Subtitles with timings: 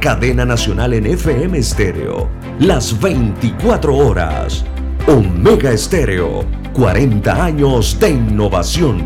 [0.00, 2.28] Cadena nacional en FM Estéreo.
[2.60, 4.64] Las 24 horas.
[5.08, 6.44] Omega Estéreo.
[6.72, 9.04] 40 años de innovación.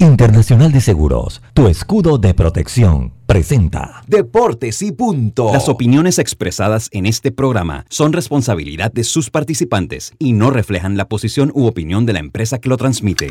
[0.00, 5.52] Internacional de Seguros, tu escudo de protección, presenta Deportes y punto.
[5.52, 11.08] Las opiniones expresadas en este programa son responsabilidad de sus participantes y no reflejan la
[11.08, 13.30] posición u opinión de la empresa que lo transmite.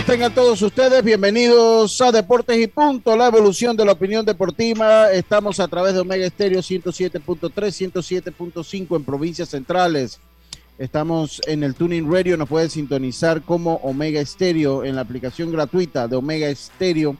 [0.00, 5.12] Tengan todos ustedes bienvenidos a Deportes y Punto, la evolución de la opinión deportiva.
[5.12, 10.18] Estamos a través de Omega Estéreo 107.3, 107.5 en provincias centrales.
[10.78, 16.08] Estamos en el Tuning Radio, nos puede sintonizar como Omega Estéreo en la aplicación gratuita
[16.08, 17.14] de Omega Estéreo,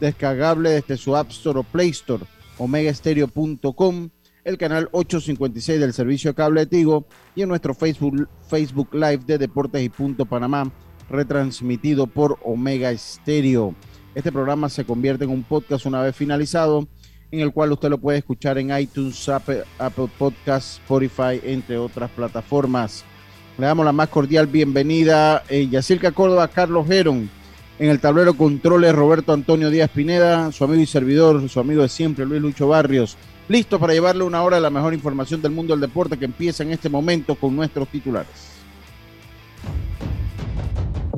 [0.00, 2.24] descargable desde su App Store o Play Store,
[2.58, 4.10] omegaestereo.com,
[4.42, 9.38] el canal 856 del servicio cable de Tigo y en nuestro Facebook, Facebook Live de
[9.38, 10.72] Deportes y Punto Panamá
[11.08, 13.74] retransmitido por Omega Stereo.
[14.14, 16.88] Este programa se convierte en un podcast una vez finalizado,
[17.30, 19.64] en el cual usted lo puede escuchar en iTunes, Apple,
[20.18, 23.04] Podcast, Spotify, entre otras plataformas.
[23.58, 27.28] Le damos la más cordial bienvenida eh, Yacirca Córdoba, Carlos Geron.
[27.78, 31.90] En el tablero controles Roberto Antonio Díaz Pineda, su amigo y servidor, su amigo de
[31.90, 33.18] siempre, Luis Lucho Barrios.
[33.48, 36.62] Listo para llevarle una hora de la mejor información del mundo del deporte que empieza
[36.62, 38.55] en este momento con nuestros titulares.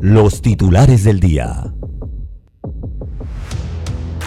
[0.00, 1.72] Los titulares del día.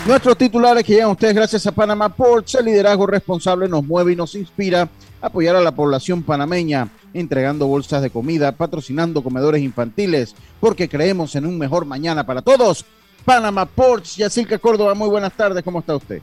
[0.05, 4.11] Nuestros titulares que llegan a ustedes gracias a Panamá Ports, el liderazgo responsable nos mueve
[4.11, 4.89] y nos inspira
[5.21, 11.35] a apoyar a la población panameña, entregando bolsas de comida, patrocinando comedores infantiles, porque creemos
[11.35, 12.83] en un mejor mañana para todos.
[13.23, 16.21] Panamá Ports, Yacirca Córdoba, muy buenas tardes, ¿cómo está usted?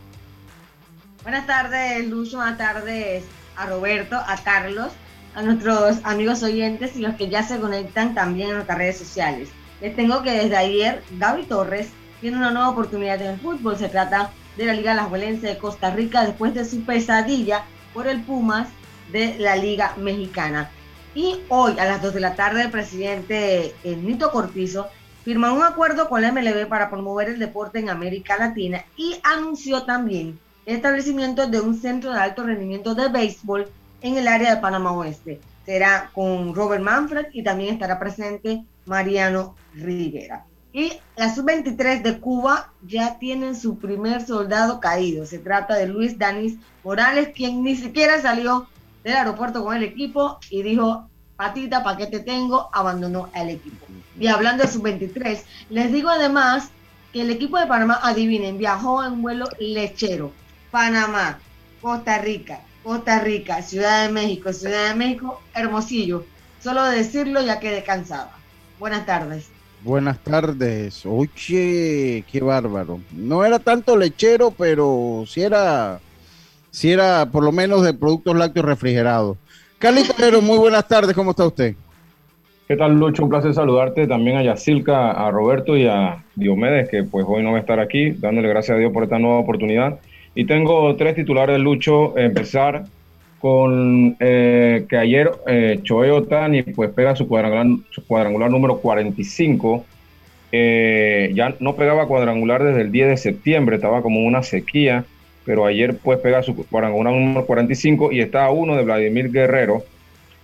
[1.22, 3.24] Buenas tardes, Lucho, buenas tardes
[3.56, 4.92] a Roberto, a Carlos
[5.38, 9.48] a nuestros amigos oyentes y los que ya se conectan también en nuestras redes sociales.
[9.80, 11.90] Les tengo que desde ayer Gaby Torres
[12.20, 13.78] tiene una nueva oportunidad en el fútbol.
[13.78, 18.20] Se trata de la Liga Las de Costa Rica después de su pesadilla por el
[18.22, 18.66] Pumas
[19.12, 20.70] de la Liga Mexicana.
[21.14, 24.88] Y hoy a las 2 de la tarde el presidente eh, Nito Cortizo
[25.24, 29.84] firma un acuerdo con la MLB para promover el deporte en América Latina y anunció
[29.84, 33.68] también el establecimiento de un centro de alto rendimiento de béisbol
[34.00, 35.40] en el área de Panamá Oeste.
[35.64, 40.46] Será con Robert Manfred y también estará presente Mariano Rivera.
[40.72, 45.26] Y la sub-23 de Cuba ya tienen su primer soldado caído.
[45.26, 48.68] Se trata de Luis Danis Morales, quien ni siquiera salió
[49.02, 52.68] del aeropuerto con el equipo y dijo, patita, ¿para qué te tengo?
[52.72, 53.86] Abandonó el equipo.
[54.18, 56.70] Y hablando de sub-23, les digo además
[57.12, 60.32] que el equipo de Panamá, adivinen, viajó en vuelo lechero.
[60.70, 61.38] Panamá,
[61.80, 66.24] Costa Rica, Costa Rica, Ciudad de México, Ciudad de México, Hermosillo.
[66.60, 68.32] Solo decirlo ya quedé cansada.
[68.78, 69.50] Buenas tardes.
[69.82, 71.06] Buenas tardes.
[71.06, 73.00] Oye, qué bárbaro.
[73.12, 76.00] No era tanto lechero, pero sí era,
[76.70, 79.36] sí era por lo menos de productos lácteos refrigerados.
[79.78, 81.14] Carlito Pero, muy buenas tardes.
[81.14, 81.76] ¿Cómo está usted?
[82.66, 83.22] ¿Qué tal, Lucho?
[83.22, 87.52] Un placer saludarte también a Yacilca, a Roberto y a Diomedes, que pues hoy no
[87.52, 90.00] va a estar aquí, dándole gracias a Dios por esta nueva oportunidad.
[90.38, 92.16] Y tengo tres titulares, Lucho.
[92.16, 92.84] Empezar
[93.40, 99.84] con eh, que ayer eh, Choe Otani pues pega su cuadrangular, su cuadrangular número 45.
[100.52, 105.04] Eh, ya no pegaba cuadrangular desde el 10 de septiembre, estaba como una sequía,
[105.44, 109.82] pero ayer pues pega su cuadrangular número 45 y está a uno de Vladimir Guerrero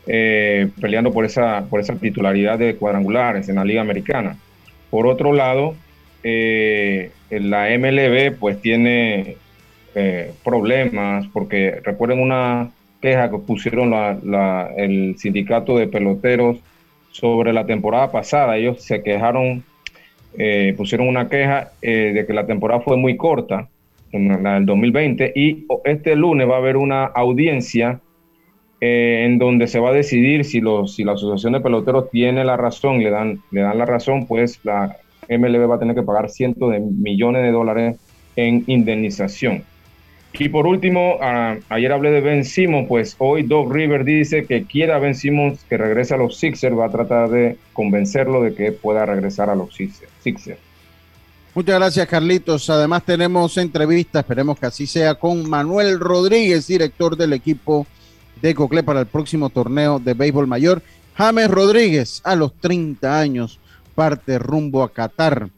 [0.08, 4.38] eh, peleando por esa, por esa titularidad de cuadrangulares en la Liga Americana.
[4.90, 5.76] Por otro lado,
[6.24, 9.36] la MLB pues tiene
[9.94, 12.70] eh, problemas, porque recuerden una
[13.00, 16.58] queja que pusieron la, el sindicato de peloteros
[17.10, 18.56] sobre la temporada pasada.
[18.56, 19.62] Ellos se quejaron,
[20.36, 23.68] eh, pusieron una queja eh, de que la temporada fue muy corta,
[24.12, 28.00] la del 2020, y este lunes va a haber una audiencia
[28.80, 32.56] en donde se va a decidir si, los, si la Asociación de Peloteros tiene la
[32.56, 34.96] razón, le dan, le dan la razón, pues la
[35.28, 37.96] MLB va a tener que pagar cientos de millones de dólares
[38.36, 39.64] en indemnización.
[40.36, 41.18] Y por último,
[41.68, 45.64] ayer hablé de Ben Simmons, pues hoy Doc River dice que quiere a Ben Simmons
[45.68, 49.54] que regrese a los Sixers, va a tratar de convencerlo de que pueda regresar a
[49.54, 50.58] los Sixers.
[51.54, 52.68] Muchas gracias, Carlitos.
[52.68, 57.86] Además tenemos entrevista, esperemos que así sea, con Manuel Rodríguez, director del equipo
[58.42, 60.82] de Cocle para el próximo torneo de béisbol mayor.
[61.16, 63.60] James Rodríguez, a los 30 años,
[63.94, 65.48] parte rumbo a Qatar.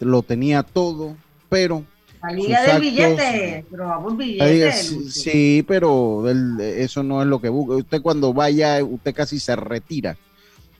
[0.00, 1.16] Lo tenía todo,
[1.48, 1.84] pero
[2.24, 4.72] la liga del billete, pero vamos billete.
[4.72, 7.76] Sí, pero eso no es lo que busca.
[7.76, 10.16] Usted cuando vaya, usted casi se retira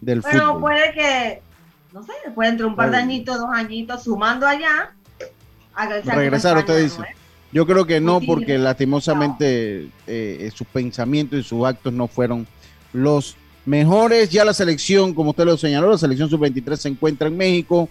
[0.01, 0.33] del fútbol.
[0.33, 1.43] Pero puede que,
[1.93, 4.95] no sé, después entre un par de añitos, dos añitos, sumando allá,
[6.05, 7.03] regresar, usted dice.
[7.53, 12.49] Yo creo que no, porque lastimosamente eh, sus pensamientos y sus actos no fueron
[12.93, 14.31] los mejores.
[14.31, 17.89] Ya la selección, como usted lo señaló, la selección sub-23 se encuentra en México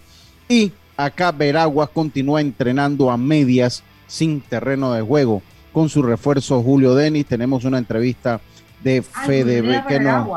[0.48, 5.42] y Acá Veraguas continúa entrenando a medias sin terreno de juego.
[5.72, 8.40] Con su refuerzo Julio Denis, tenemos una entrevista
[8.84, 10.30] de Fede que no,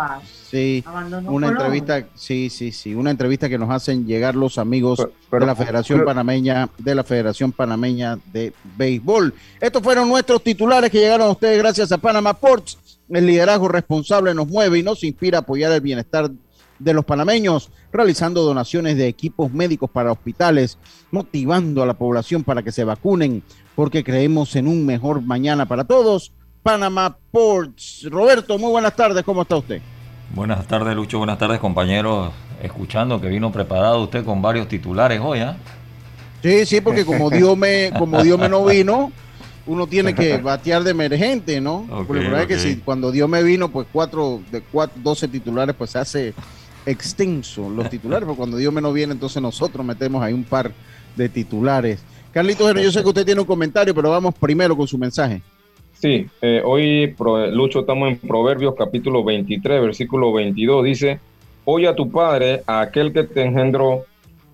[0.50, 0.84] sí,
[1.26, 5.54] una entrevista, sí, sí, sí, una entrevista que nos hacen llegar los amigos de la
[5.54, 9.34] Federación Panameña, de la Federación Panameña de Béisbol.
[9.60, 12.78] Estos fueron nuestros titulares que llegaron a ustedes gracias a Panama Ports.
[13.10, 16.32] El liderazgo responsable nos mueve y nos inspira a apoyar el bienestar
[16.80, 20.78] de los panameños, realizando donaciones de equipos médicos para hospitales,
[21.12, 23.44] motivando a la población para que se vacunen,
[23.76, 26.32] porque creemos en un mejor mañana para todos.
[26.64, 28.08] Panamá Ports.
[28.10, 29.82] Roberto, muy buenas tardes, ¿cómo está usted?
[30.34, 32.34] Buenas tardes, Lucho, buenas tardes, compañeros.
[32.62, 35.56] Escuchando que vino preparado usted con varios titulares hoy, ¿ah?
[36.42, 39.12] Sí, sí, porque como Dios me, como Dios me no vino,
[39.66, 41.86] uno tiene que batear de emergente, ¿no?
[42.08, 45.28] porque la verdad es que si cuando Dios me vino, pues cuatro de cuatro, 12
[45.28, 46.34] titulares, pues se hace
[46.88, 50.72] extenso los titulares, pero cuando Dios menos viene, entonces nosotros metemos ahí un par
[51.16, 52.04] de titulares.
[52.32, 55.42] Carlitos, yo sé que usted tiene un comentario, pero vamos primero con su mensaje.
[55.94, 57.16] Sí, eh, hoy,
[57.52, 60.86] Lucho, estamos en Proverbios capítulo 23, versículo 22.
[60.86, 61.20] Dice,
[61.66, 64.06] oye a tu padre, a aquel que te engendró,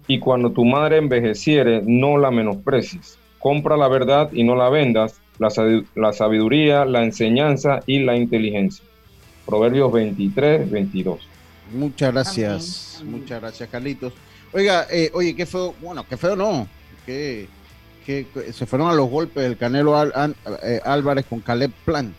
[0.07, 3.17] y cuando tu madre envejeciere, no la menosprecies.
[3.39, 8.83] Compra la verdad y no la vendas, la sabiduría, la enseñanza y la inteligencia.
[9.45, 11.32] Proverbios 23, 22.
[11.73, 14.13] Muchas gracias, muchas gracias, Carlitos.
[14.51, 16.67] Oiga, eh, oye, qué feo, bueno, qué feo no,
[17.05, 17.47] que,
[18.05, 19.95] se fueron a los golpes el Canelo
[20.63, 22.13] eh, Álvarez con Caleb Plan.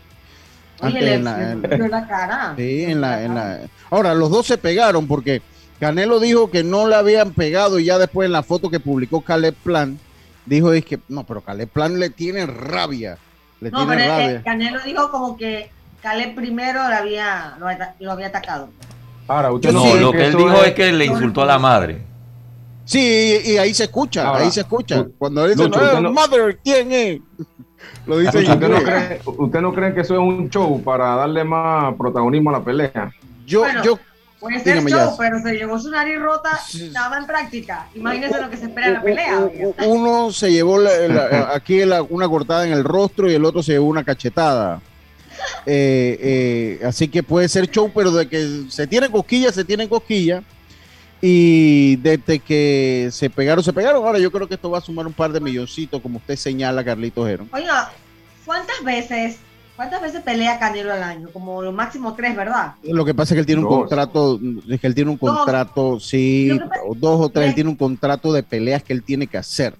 [0.81, 2.53] Oye, en la, cara.
[2.57, 3.61] Sí, en la, en la.
[3.89, 5.41] Ahora, los dos se pegaron porque
[5.79, 9.21] Canelo dijo que no le habían pegado y ya después en la foto que publicó
[9.21, 9.97] Caleb Plan,
[10.45, 13.17] dijo es que no, pero Caleb Plan le tiene rabia.
[13.61, 14.43] Le no, tiene pero rabia.
[14.43, 17.57] Canelo dijo como que Caleb primero había,
[17.99, 18.69] lo había atacado.
[19.27, 20.73] Ahora, usted no, lo que él dijo es...
[20.73, 22.01] que le insultó a la madre.
[22.85, 25.05] Sí, y, ahí se escucha, ahí se escucha.
[25.17, 27.19] Cuando dice, no, mother, ¿quién es?
[28.05, 31.43] Lo dice ¿Usted no, cree, ¿Usted no cree que eso es un show para darle
[31.43, 33.11] más protagonismo a la pelea?
[33.45, 33.97] Yo, yo.
[34.39, 37.87] Puede ser show, pero se llevó su nariz rota, estaba en práctica.
[37.95, 39.49] Imagínese lo que se espera en la pelea.
[39.87, 40.77] Uno se llevó
[41.53, 44.81] aquí una cortada en el rostro y el otro se llevó una cachetada.
[45.65, 49.89] Eh, eh, así que puede ser show, pero de que se tiene cosquilla, se tiene
[49.89, 50.43] cosquilla.
[51.21, 54.05] Y desde que se pegaron, se pegaron.
[54.05, 56.83] Ahora yo creo que esto va a sumar un par de milloncitos, como usted señala,
[56.83, 57.47] Carlitos Jero.
[57.51, 57.91] Oiga,
[58.45, 59.37] ¿cuántas veces
[59.75, 61.29] ¿Cuántas veces pelea Canelo al año?
[61.33, 62.75] Como lo máximo tres, ¿verdad?
[62.83, 64.39] Lo que pasa es que él tiene un contrato,
[64.69, 66.57] es que él tiene un contrato, sí,
[66.95, 69.75] dos o tres, él tiene un contrato de peleas que él tiene que hacer.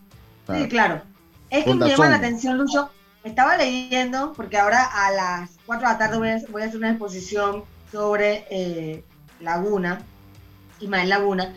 [0.54, 1.02] sí, claro.
[1.50, 2.90] Es que me llama la atención, Lucho,
[3.26, 6.18] estaba leyendo, porque ahora a las 4 de la tarde
[6.50, 9.04] voy a, hacer una exposición sobre eh,
[9.40, 10.02] Laguna,
[10.80, 11.54] Ismael Laguna,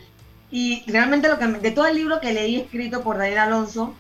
[0.51, 3.95] y realmente lo que de todo el libro que leí escrito por Daniel Alonso,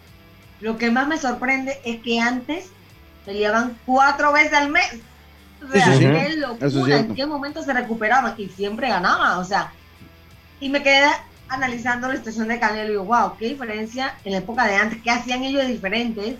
[0.60, 2.70] lo que más me sorprende es que antes
[3.26, 5.00] peleaban cuatro veces al mes.
[5.62, 9.72] O sea, qué locura, en qué momento se recuperaban y siempre ganaban, o sea,
[10.60, 11.04] y me quedé
[11.48, 15.02] analizando la situación de Canelo y digo, wow, qué diferencia en la época de antes,
[15.02, 16.36] qué hacían ellos diferentes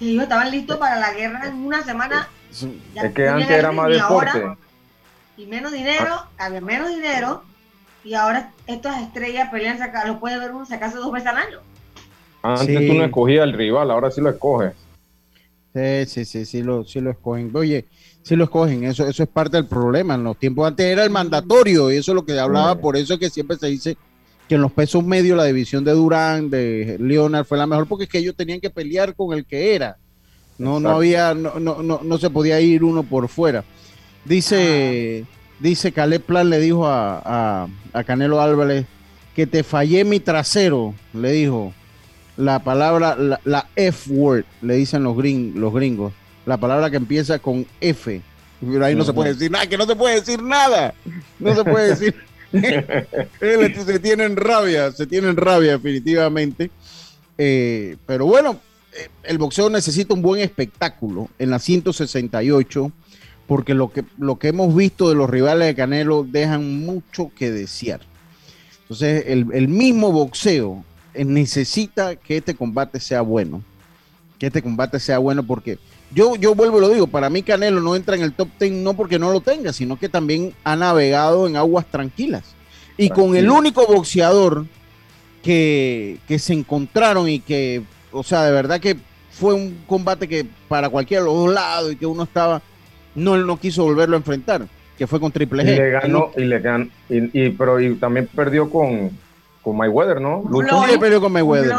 [0.00, 2.28] ellos estaban listos para la guerra en una semana.
[2.50, 4.56] es que antes era más deporte.
[5.36, 6.28] y menos dinero, ah.
[6.38, 7.42] había menos dinero,
[8.04, 11.58] y ahora estas estrellas pelean, lo puede ver uno sacarse dos veces al año.
[12.42, 14.72] Antes tú no escogías al rival, ahora sí lo escoges.
[15.74, 17.50] Sí, sí, sí, sí lo, sí lo escogen.
[17.54, 17.86] Oye,
[18.22, 20.14] sí lo escogen, eso, eso es parte del problema.
[20.14, 23.18] En los tiempos antes era el mandatorio, y eso es lo que hablaba, por eso
[23.18, 23.96] que siempre se dice
[24.48, 28.04] que en los pesos medios la división de Durán, de Leonard fue la mejor porque
[28.04, 29.98] es que ellos tenían que pelear con el que era.
[30.56, 33.62] No, no había, no, no, no, se podía ir uno por fuera.
[34.24, 35.24] Dice,
[35.60, 37.68] dice Caleb Plan le dijo a,
[38.06, 38.86] Canelo Álvarez
[39.36, 41.72] que te fallé mi trasero, le dijo.
[42.36, 46.12] La palabra, la, F word, le dicen los, los gringos.
[46.46, 48.22] la palabra que empieza con F.
[48.60, 50.94] Pero ahí no se puede decir nada, que no se puede decir nada.
[51.38, 52.14] No se puede decir.
[52.52, 56.70] se tienen rabia, se tienen rabia definitivamente.
[57.36, 58.60] Eh, pero bueno,
[58.92, 62.92] eh, el boxeo necesita un buen espectáculo en la 168
[63.46, 67.50] porque lo que, lo que hemos visto de los rivales de Canelo dejan mucho que
[67.50, 68.00] desear.
[68.82, 73.62] Entonces, el, mismo boxeo necesita que este combate sea bueno.
[74.38, 75.78] Que este combate sea bueno porque
[76.12, 78.72] yo, yo vuelvo y lo digo, para mí Canelo no entra en el top 10
[78.72, 82.44] no porque no lo tenga, sino que también ha navegado en aguas tranquilas.
[82.96, 84.66] Y con el único boxeador
[85.42, 88.96] que, que se encontraron y que, o sea, de verdad que
[89.30, 92.60] fue un combate que para cualquiera de los dos lados y que uno estaba,
[93.14, 94.66] no, él no quiso volverlo a enfrentar
[94.98, 95.74] que fue con Triple G.
[95.74, 99.12] Y le ganó, y le ganó, y, pero y también perdió con,
[99.62, 100.42] con Mayweather, ¿no?
[100.50, 100.82] Lucho.
[100.88, 101.72] Sí, perdió con Mayweather.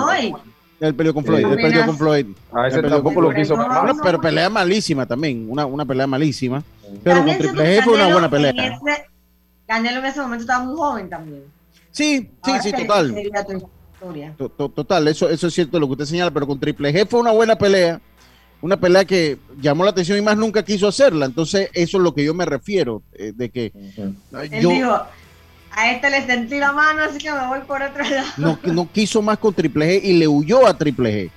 [0.79, 2.27] Él perdió con Floyd, él perdió con Floyd.
[2.53, 3.55] A ese tampoco lo quiso.
[3.55, 6.63] No, pero pelea malísima también, una, una pelea malísima.
[7.03, 8.53] Pero con Triple G fue una buena pelea.
[9.67, 11.43] Canelo en ese momento estaba muy joven también.
[11.91, 13.15] Sí, sí, sí, total.
[14.75, 17.31] Total, eso, eso es cierto lo que usted señala, pero con Triple G fue una
[17.31, 17.99] buena pelea
[18.61, 21.25] una pelea que llamó la atención y más nunca quiso hacerla.
[21.25, 23.71] Entonces, eso es lo que yo me refiero, eh, de que
[24.51, 25.01] Él dijo,
[25.79, 28.27] a este le sentí la mano, así que me voy por otro lado.
[28.37, 31.31] No, no quiso más con Triple G y le huyó a Triple G.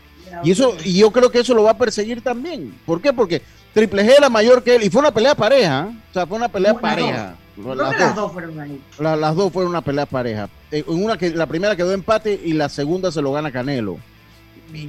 [0.44, 2.74] Y eso, y yo creo que eso lo va a perseguir también.
[2.86, 3.12] ¿Por qué?
[3.12, 3.42] Porque
[3.74, 5.88] Triple G era mayor que él y fue una pelea pareja.
[5.90, 5.96] ¿eh?
[6.10, 7.36] O sea, fue una pelea pareja.
[7.56, 8.32] Las, dos.
[8.32, 8.80] fueron ahí.
[8.98, 10.48] las dos fueron una pelea pareja.
[10.70, 13.98] En una que la primera quedó empate y la segunda se lo gana Canelo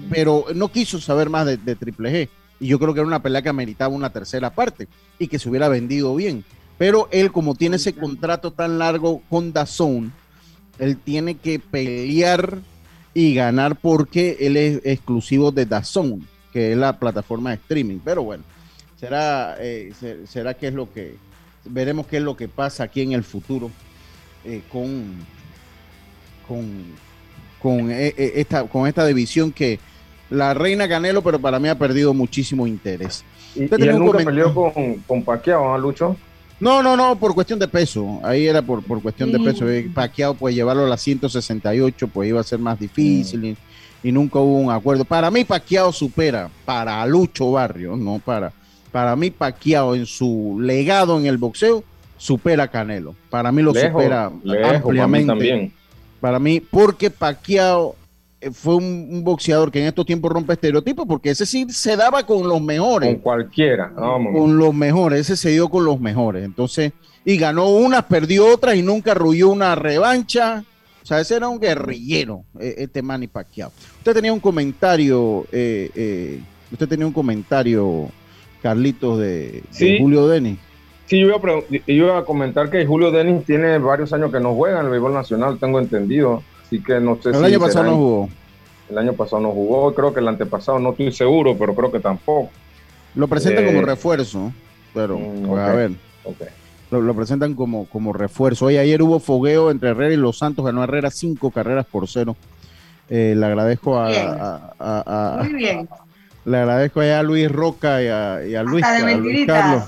[0.09, 2.29] pero no quiso saber más de, Triple G.
[2.59, 4.87] Y yo creo que era una pelea que ameritaba una tercera parte
[5.19, 6.45] y que se hubiera vendido bien.
[6.83, 10.11] Pero él, como tiene ese contrato tan largo con Dazón,
[10.77, 12.59] él tiene que pelear
[13.13, 17.99] y ganar porque él es exclusivo de Dazón, que es la plataforma de streaming.
[18.03, 18.43] Pero bueno,
[18.99, 19.93] será, eh,
[20.27, 21.15] será que es lo que
[21.63, 23.71] veremos qué es lo que pasa aquí en el futuro
[24.43, 25.05] eh, con,
[26.45, 26.83] con,
[27.61, 29.79] con, eh, esta, con esta división que
[30.29, 33.23] la reina Canelo, pero para mí ha perdido muchísimo interés.
[33.55, 36.17] ¿Y, y él nunca peleó con, con Pacquiao, Lucho?
[36.59, 38.19] No, no, no, por cuestión de peso.
[38.23, 39.69] Ahí era por, por cuestión de peso.
[39.69, 43.57] Eh, Pacquiao, pues llevarlo a las 168, pues iba a ser más difícil
[44.03, 45.05] y, nunca hubo un acuerdo.
[45.05, 48.53] Para mí, Pacquiao supera para Lucho Barrio, no para.
[48.91, 51.83] Para mí, Pacquiao en su legado en el boxeo
[52.17, 53.15] supera a Canelo.
[53.29, 55.27] Para mí lo supera ampliamente.
[55.27, 55.73] también
[56.23, 58.02] para mí, porque Pacquiao eh,
[58.51, 62.47] fue un, boxeador que en estos tiempos rompe estereotipos, porque ese sí se daba con
[62.47, 63.09] los mejores.
[63.09, 63.93] Con cualquiera.
[63.93, 66.43] con los mejores, ese se dio con los mejores.
[66.43, 66.93] Entonces,
[67.25, 70.63] y ganó unas, perdió otras y nunca arrulló una revancha.
[71.01, 73.71] O sea, ese era un guerrillero, e, este Manny Pacquiao.
[73.97, 76.39] Usted tenía un comentario, eh, eh,
[76.71, 78.09] usted tenía un comentario,
[78.61, 80.57] Carlitos, de, de Julio Denis.
[81.05, 81.27] Sí, yo
[81.87, 85.13] iba, a comentar que Julio Denis tiene varios años que no juega en el béisbol
[85.13, 86.41] nacional, tengo entendido.
[86.73, 87.39] Así que no sé el si.
[87.39, 88.29] El año pasado no jugó.
[88.89, 91.99] El año pasado no jugó, creo que el antepasado no estoy seguro, pero creo que
[91.99, 92.49] tampoco.
[93.13, 94.51] Lo presentan como eh, refuerzo,
[94.93, 95.91] pero mm, pues, a ver.
[96.89, 98.65] Lo, presentan como, como refuerzo.
[98.65, 102.35] Hoy ayer hubo fogueo entre Herrera y Los Santos, ganó Herrera cinco carreras por cero.
[103.07, 105.87] Eh, le agradezco a, Muy bien.
[106.45, 109.83] Le agradezco a Luis Roca y a, Luis, a Luis Carlos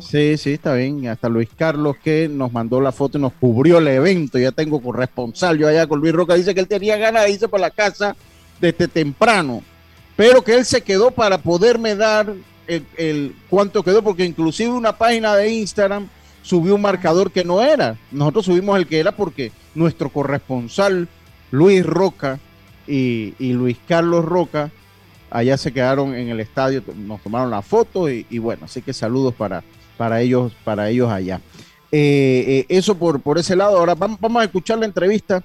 [0.00, 1.06] Sí, sí, está bien.
[1.08, 4.38] Hasta Luis Carlos que nos mandó la foto y nos cubrió el evento.
[4.38, 5.58] Ya tengo corresponsal.
[5.58, 8.16] Yo allá con Luis Roca dice que él tenía ganas de irse por la casa
[8.60, 9.62] desde temprano,
[10.16, 12.32] pero que él se quedó para poderme dar
[12.66, 16.08] el, el cuánto quedó, porque inclusive una página de Instagram
[16.42, 17.96] subió un marcador que no era.
[18.10, 21.08] Nosotros subimos el que era porque nuestro corresponsal
[21.50, 22.38] Luis Roca
[22.86, 24.70] y, y Luis Carlos Roca
[25.32, 29.34] allá se quedaron en el estadio, nos tomaron la foto y, bueno, así que saludos
[29.34, 29.64] para,
[29.96, 31.40] para, ellos, para ellos allá.
[31.90, 33.78] Eh, eh, eso por, por ese lado.
[33.78, 35.42] Ahora vamos, a escuchar la entrevista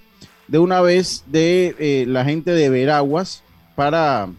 [0.48, 3.44] de una vez de eh, la gente de Veraguas
[3.75, 4.29] para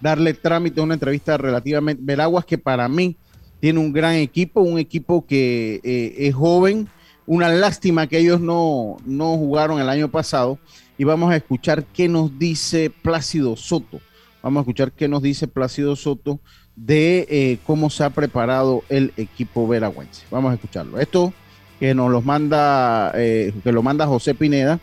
[0.00, 2.02] darle trámite a una entrevista relativamente.
[2.04, 3.16] Veraguas que para mí
[3.60, 6.88] tiene un gran equipo, un equipo que es joven.
[7.26, 10.58] Una lástima que ellos no, no jugaron el año pasado
[10.96, 14.00] y vamos a escuchar qué nos dice Plácido Soto.
[14.42, 16.38] Vamos a escuchar qué nos dice Plácido Soto
[16.76, 20.24] de eh, cómo se ha preparado el equipo veragüense.
[20.30, 20.98] Vamos a escucharlo.
[20.98, 21.32] Esto
[21.80, 24.78] que nos lo manda, eh, que lo manda José Pineda,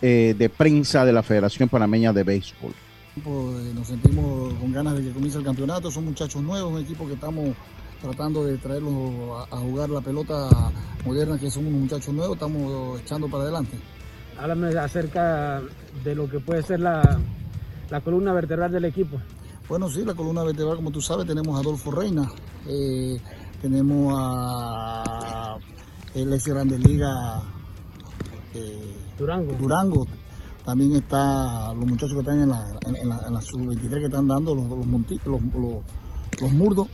[0.00, 2.74] eh, de prensa de la Federación Panameña de Béisbol.
[3.74, 5.90] Nos sentimos con ganas de que comience el campeonato.
[5.90, 7.50] Son muchachos nuevos, un equipo que estamos
[8.00, 10.48] tratando de traerlos a, a jugar la pelota
[11.04, 12.36] moderna, que son unos muchachos nuevos.
[12.36, 13.76] Estamos echando para adelante
[14.38, 15.62] háblame acerca
[16.04, 17.20] de lo que puede ser la,
[18.04, 19.18] columna vertebral del equipo.
[19.68, 22.28] Bueno, sí, la columna vertebral, como tú sabes, tenemos a Adolfo Reina,
[22.66, 23.20] eh,
[23.60, 25.56] tenemos a
[26.14, 27.42] el ex Grande Liga
[28.54, 29.52] eh, Durango.
[29.54, 30.06] Durango.
[30.64, 34.28] También está los muchachos que están en la, en la, en la sub-23 que están
[34.28, 34.86] dando los, los,
[35.24, 35.40] los,
[36.40, 36.88] los, murdos.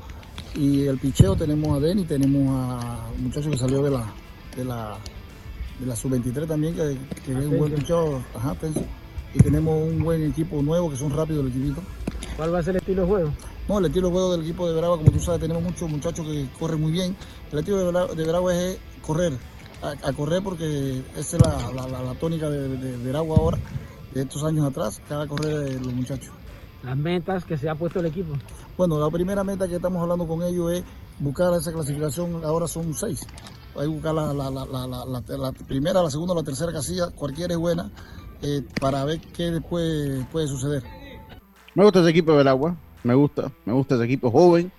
[0.55, 4.07] Y el picheo tenemos a Denny, tenemos a un muchacho que salió de la,
[4.57, 4.97] de la,
[5.79, 8.23] de la sub-23 también, que, que es un buen picheo.
[8.35, 8.55] Ajá,
[9.35, 11.83] y tenemos un buen equipo nuevo que son rápidos el equipito.
[12.37, 13.33] ¿Cuál va a ser el estilo de juego?
[13.69, 16.27] No, el estilo de juego del equipo de Veragua, como tú sabes, tenemos muchos muchachos
[16.27, 17.15] que corren muy bien.
[17.53, 19.35] El estilo de Veragua, es correr,
[19.83, 21.43] a, correr porque esa es
[21.75, 23.59] la, tónica de, Veragua ahora,
[24.15, 26.31] de estos años atrás, cada correr de los muchachos.
[26.83, 28.33] Las metas que se ha puesto el equipo.
[28.79, 30.85] Bueno, la primera meta que estamos hablando con ellos es
[31.19, 33.27] buscar esa clasificación, ahora son seis.
[33.79, 37.91] Hay que buscar la, la primera, la segunda, la tercera casilla, cualquiera es buena,
[38.43, 40.83] eh, para ver qué después puede suceder.
[41.75, 44.73] Me gusta ese equipo del agua, me gusta, me gusta ese equipo joven,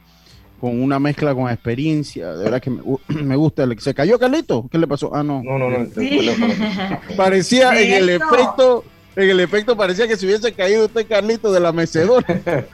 [0.59, 2.81] con una mezcla con experiencia, de verdad que me,
[3.35, 3.65] gusta.
[3.77, 4.67] ¿Se cayó Carlito?
[4.69, 5.15] ¿Qué le pasó?
[5.15, 5.41] Ah, no.
[5.43, 5.87] No, no, no.
[7.17, 8.83] Parecía en el efecto,
[9.15, 12.25] en el efecto parecía que se hubiese caído usted, Carlito, de la mecedora.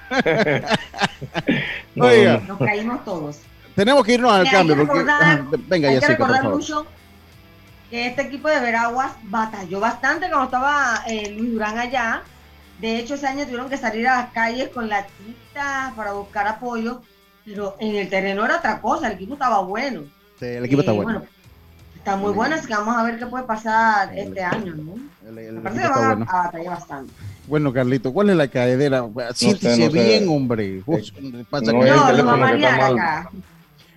[1.96, 2.42] Oiga.
[2.48, 3.40] Nos caímos todos.
[3.76, 4.76] Tenemos que irnos al cambio.
[5.68, 6.86] venga, ya sé, por favor
[7.90, 12.24] que este equipo de Veraguas batalló bastante cuando estaba eh, Luis Durán allá.
[12.80, 16.48] De hecho, ese año tuvieron que salir a las calles con la tita para buscar
[16.48, 17.02] apoyo,
[17.46, 20.04] pero en el terreno era otra cosa, el equipo estaba bueno.
[20.40, 21.24] Sí, el equipo está eh, bueno.
[21.96, 24.96] Está muy bueno, así que vamos a ver qué puede pasar este año, ¿no?
[25.40, 27.14] El, parece que van a, batallar bastante.
[27.48, 29.06] Bueno, Carlito, ¿cuál es la cadera?
[29.34, 30.84] Siéntese bien, hombre.
[30.86, 30.98] no,
[31.62, 33.30] no, no, va a acá.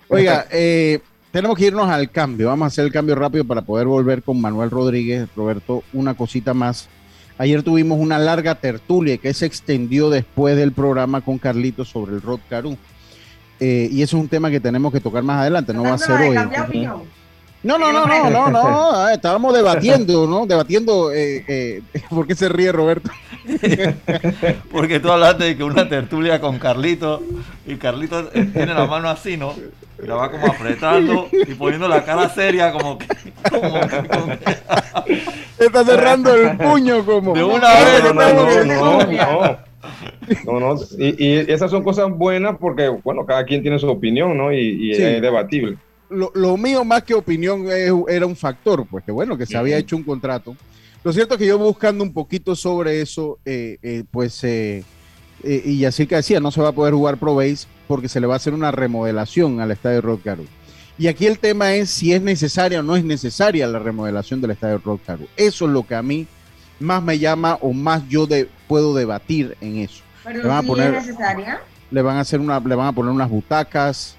[0.09, 0.99] Oiga, eh,
[1.31, 2.47] tenemos que irnos al cambio.
[2.47, 5.27] Vamos a hacer el cambio rápido para poder volver con Manuel Rodríguez.
[5.35, 6.89] Roberto, una cosita más.
[7.37, 12.21] Ayer tuvimos una larga tertulia que se extendió después del programa con Carlitos sobre el
[12.21, 12.77] Rod Caru.
[13.59, 15.97] Eh, y eso es un tema que tenemos que tocar más adelante, no va a
[15.97, 16.35] ser hoy.
[17.61, 20.45] No, no, no, no, no, no, ah, estábamos debatiendo, ¿no?
[20.45, 23.11] Debatiendo, eh, eh, ¿por qué se ríe Roberto?
[24.71, 27.21] Porque tú hablaste de que una tertulia con Carlito
[27.67, 29.53] y Carlito tiene la mano así, ¿no?
[30.01, 33.05] Y la va como apretando y poniendo la cara seria como que...
[35.59, 37.33] Está cerrando el puño como...
[37.33, 38.03] De una vez.
[38.03, 39.57] No, no,
[40.45, 40.75] no, no.
[40.97, 44.53] Y, y, esas son cosas buenas porque, bueno, cada quien tiene su opinión, ¿no?
[44.53, 45.77] Y, y es debatible.
[46.09, 49.77] Lo, lo, mío más que opinión era un factor, pues que bueno, que se había
[49.77, 50.55] hecho un contrato.
[51.03, 54.83] Lo cierto es que yo buscando un poquito sobre eso, eh, eh, pues, eh,
[55.43, 58.27] y así que decía, no se va a poder jugar Pro Base porque se le
[58.27, 60.45] va a hacer una remodelación al estadio Rock Caru.
[60.99, 64.51] Y aquí el tema es si es necesaria o no es necesaria la remodelación del
[64.51, 65.27] estadio Rock Caru.
[65.35, 66.27] Eso es lo que a mí
[66.79, 70.03] más me llama o más yo de, puedo debatir en eso.
[70.23, 71.61] Pero le van a poner, es necesaria.
[71.89, 74.15] Le van a hacer una, le van a poner unas butacas,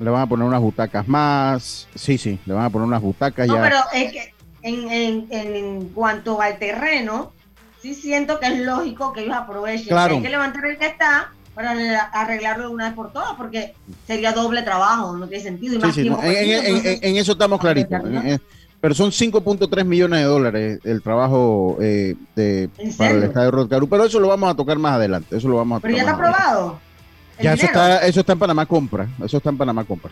[0.00, 1.88] le van a poner unas butacas más.
[1.94, 5.88] Sí, sí, le van a poner unas butacas no, pero es que en, en, en,
[5.90, 7.34] cuanto al terreno,
[7.82, 9.88] sí siento que es lógico que ellos aprovechen.
[9.88, 10.14] Claro.
[10.14, 11.72] Hay que levantar el que está para
[12.12, 13.74] arreglarlo de una vez por todas, porque
[14.06, 15.80] sería doble trabajo, no tiene sentido.
[15.84, 18.00] en, eso estamos claritos.
[18.80, 24.04] pero son 5.3 millones de dólares el trabajo eh, de, para el estadio Rodcaru, pero
[24.04, 25.36] eso lo vamos a tocar más adelante.
[25.36, 26.80] Eso lo vamos a pero ya está aprobado.
[27.40, 29.08] Ya eso está, eso está en Panamá Compra.
[29.24, 30.10] Eso está en Panamá Compra.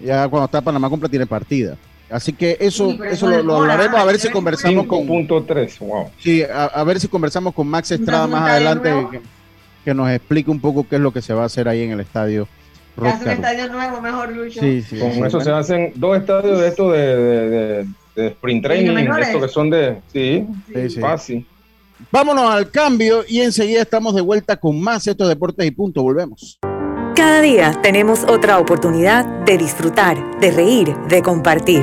[0.00, 1.76] Ya cuando está en Panamá Compra tiene partida.
[2.10, 5.06] Así que eso, eso lo, hablaremos a ver si conversamos con.
[5.06, 5.44] Punto
[5.80, 6.10] wow.
[6.18, 8.92] Sí, a, ver si conversamos con Max Estrada más adelante
[9.84, 11.92] que nos explique un poco qué es lo que se va a hacer ahí en
[11.92, 12.48] el estadio.
[12.96, 14.60] un estadio nuevo, mejor, Lucho.
[14.60, 18.94] Sí, sí, Con eso se hacen dos estadios de estos de, de, de, sprint training,
[18.94, 19.98] de estos que son de.
[20.12, 20.46] Sí,
[20.88, 21.46] sí, fácil.
[22.10, 26.02] Vámonos al cambio y enseguida estamos de vuelta con más estos deportes y punto.
[26.02, 26.58] Volvemos.
[27.14, 31.82] Cada día tenemos otra oportunidad de disfrutar, de reír, de compartir.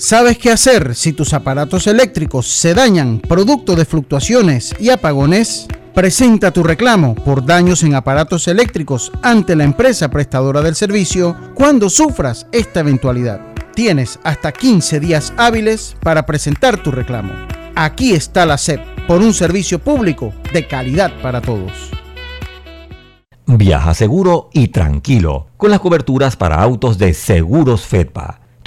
[0.00, 5.66] ¿Sabes qué hacer si tus aparatos eléctricos se dañan producto de fluctuaciones y apagones?
[5.92, 11.90] Presenta tu reclamo por daños en aparatos eléctricos ante la empresa prestadora del servicio cuando
[11.90, 13.42] sufras esta eventualidad.
[13.74, 17.34] Tienes hasta 15 días hábiles para presentar tu reclamo.
[17.74, 21.90] Aquí está la SEP por un servicio público de calidad para todos.
[23.46, 28.39] Viaja seguro y tranquilo con las coberturas para autos de Seguros Fedpa.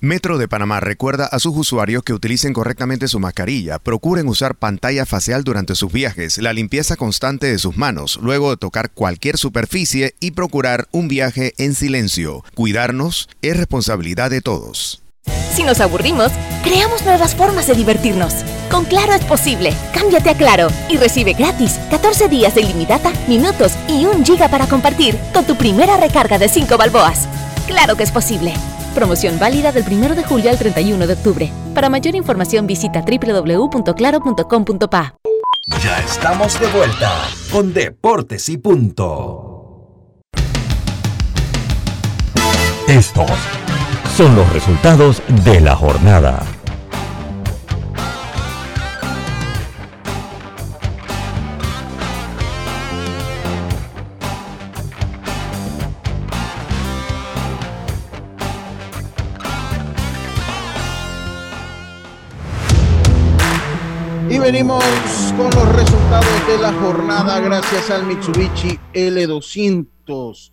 [0.00, 5.06] Metro de Panamá recuerda a sus usuarios que utilicen correctamente su mascarilla, procuren usar pantalla
[5.06, 10.14] facial durante sus viajes, la limpieza constante de sus manos, luego de tocar cualquier superficie
[10.20, 12.44] y procurar un viaje en silencio.
[12.54, 15.02] Cuidarnos es responsabilidad de todos.
[15.54, 16.30] Si nos aburrimos,
[16.62, 18.34] creamos nuevas formas de divertirnos.
[18.70, 19.72] Con Claro es posible.
[19.94, 24.66] Cámbiate a Claro y recibe gratis 14 días de ilimitada, minutos y un giga para
[24.66, 27.26] compartir con tu primera recarga de 5 balboas.
[27.66, 28.54] Claro que es posible.
[28.94, 31.52] Promoción válida del 1 de julio al 31 de octubre.
[31.74, 35.14] Para mayor información visita www.claro.com.pa.
[35.82, 37.12] Ya estamos de vuelta
[37.50, 40.22] con Deportes y Punto.
[42.88, 43.32] Estos
[44.16, 46.46] son los resultados de la jornada.
[64.46, 64.84] Venimos
[65.36, 70.52] con los resultados de la jornada gracias al Mitsubishi L200.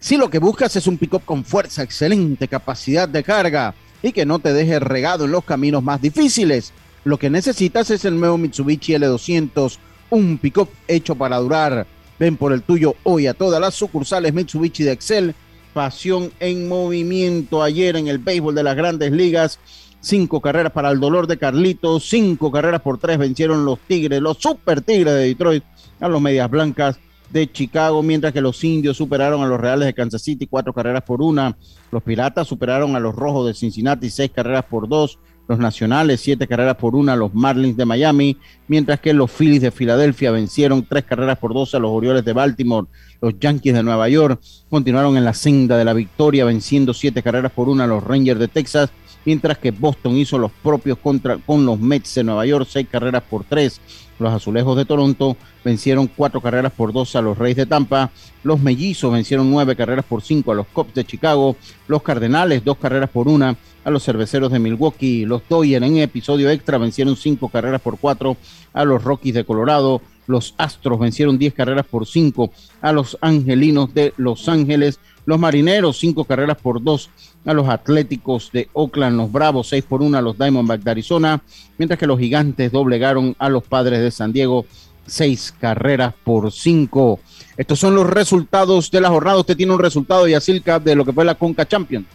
[0.00, 4.26] Si lo que buscas es un pick-up con fuerza, excelente capacidad de carga y que
[4.26, 6.72] no te deje regado en los caminos más difíciles,
[7.04, 9.78] lo que necesitas es el nuevo Mitsubishi L200,
[10.10, 11.86] un pick-up hecho para durar.
[12.18, 15.36] Ven por el tuyo hoy a todas las sucursales Mitsubishi de Excel.
[15.72, 19.60] Pasión en movimiento ayer en el béisbol de las grandes ligas.
[20.02, 24.38] Cinco carreras para el dolor de Carlitos, cinco carreras por tres vencieron los Tigres, los
[24.38, 25.62] Super Tigres de Detroit
[26.00, 29.94] a los Medias Blancas de Chicago, mientras que los indios superaron a los Reales de
[29.94, 31.56] Kansas City cuatro carreras por una.
[31.92, 35.18] Los Piratas superaron a los Rojos de Cincinnati seis carreras por dos.
[35.46, 38.36] Los Nacionales siete carreras por una los Marlins de Miami,
[38.68, 42.32] mientras que los Phillies de Filadelfia vencieron tres carreras por dos a los Orioles de
[42.32, 42.86] Baltimore.
[43.20, 47.52] Los Yankees de Nueva York continuaron en la senda de la victoria, venciendo siete carreras
[47.52, 48.90] por una a los Rangers de Texas
[49.24, 53.22] mientras que Boston hizo los propios contra, con los Mets de Nueva York, seis carreras
[53.22, 53.80] por tres.
[54.18, 58.10] Los Azulejos de Toronto vencieron cuatro carreras por dos a los Reyes de Tampa.
[58.42, 61.56] Los Mellizos vencieron nueve carreras por cinco a los Cubs de Chicago.
[61.88, 65.24] Los Cardenales dos carreras por una a los Cerveceros de Milwaukee.
[65.24, 68.36] Los Dodgers en episodio extra vencieron cinco carreras por cuatro
[68.74, 70.02] a los Rockies de Colorado.
[70.26, 72.50] Los Astros vencieron diez carreras por cinco
[72.82, 75.00] a los Angelinos de Los Ángeles.
[75.26, 77.10] Los Marineros, cinco carreras por dos
[77.44, 81.42] a los Atléticos de Oakland, los Bravos, seis por una a los Diamondbacks de Arizona,
[81.78, 84.66] mientras que los Gigantes doblegaron a los Padres de San Diego,
[85.06, 87.20] seis carreras por cinco.
[87.56, 89.38] Estos son los resultados de la jornada.
[89.38, 92.06] Usted tiene un resultado, Yacilca, de lo que fue la Conca Champions.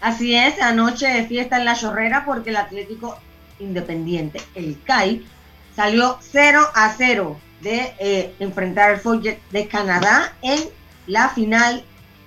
[0.00, 3.18] Así es, anoche de fiesta en la chorrera porque el Atlético
[3.58, 5.24] Independiente, el CAI,
[5.74, 10.60] salió 0 a 0 de eh, enfrentar al Foyet de Canadá en
[11.06, 11.82] la final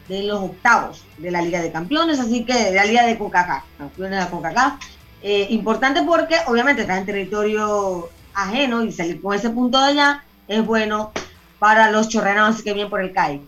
[0.10, 3.64] de los octavos de la Liga de Campeones, así que de la Liga de CONCACAF,
[3.78, 4.74] campeones de CONCACAF.
[5.22, 10.24] Eh, importante porque obviamente está en territorio ajeno y salir con ese punto de allá
[10.48, 11.12] es bueno
[11.60, 13.42] para los chorrenados, así que bien por el CAI.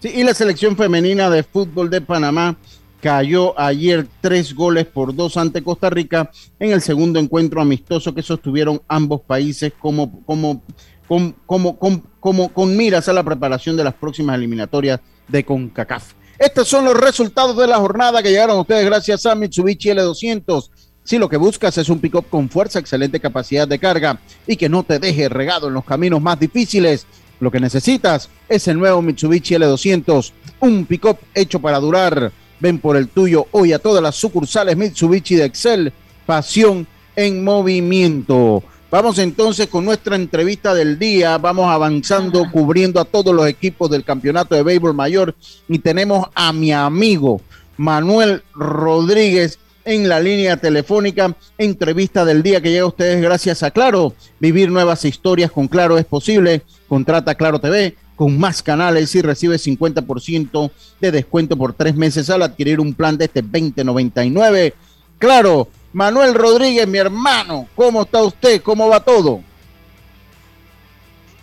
[0.00, 2.56] Sí, y la selección femenina de fútbol de Panamá
[3.00, 8.22] cayó ayer tres goles por dos ante Costa Rica en el segundo encuentro amistoso que
[8.22, 10.62] sostuvieron ambos países como, como,
[11.06, 16.14] como, como, como, con miras a la preparación de las próximas eliminatorias de CONCACAF.
[16.38, 20.70] Estos son los resultados de la jornada que llegaron ustedes gracias a Mitsubishi L200.
[21.02, 24.68] Si lo que buscas es un pick-up con fuerza, excelente capacidad de carga y que
[24.68, 27.06] no te deje regado en los caminos más difíciles,
[27.40, 32.32] lo que necesitas es el nuevo Mitsubishi L200, un pick-up hecho para durar.
[32.60, 35.92] Ven por el tuyo hoy a todas las sucursales Mitsubishi de Excel.
[36.26, 36.86] Pasión
[37.16, 38.62] en movimiento.
[38.90, 41.36] Vamos entonces con nuestra entrevista del día.
[41.36, 45.34] Vamos avanzando, cubriendo a todos los equipos del campeonato de béisbol mayor.
[45.68, 47.42] Y tenemos a mi amigo
[47.76, 51.36] Manuel Rodríguez en la línea telefónica.
[51.58, 54.14] Entrevista del día que llega a ustedes gracias a Claro.
[54.40, 56.62] Vivir nuevas historias con Claro es posible.
[56.88, 62.42] Contrata Claro TV con más canales y recibe 50% de descuento por tres meses al
[62.42, 64.72] adquirir un plan de este 2099.
[65.18, 68.60] Claro, Manuel Rodríguez, mi hermano, ¿cómo está usted?
[68.62, 69.40] ¿Cómo va todo?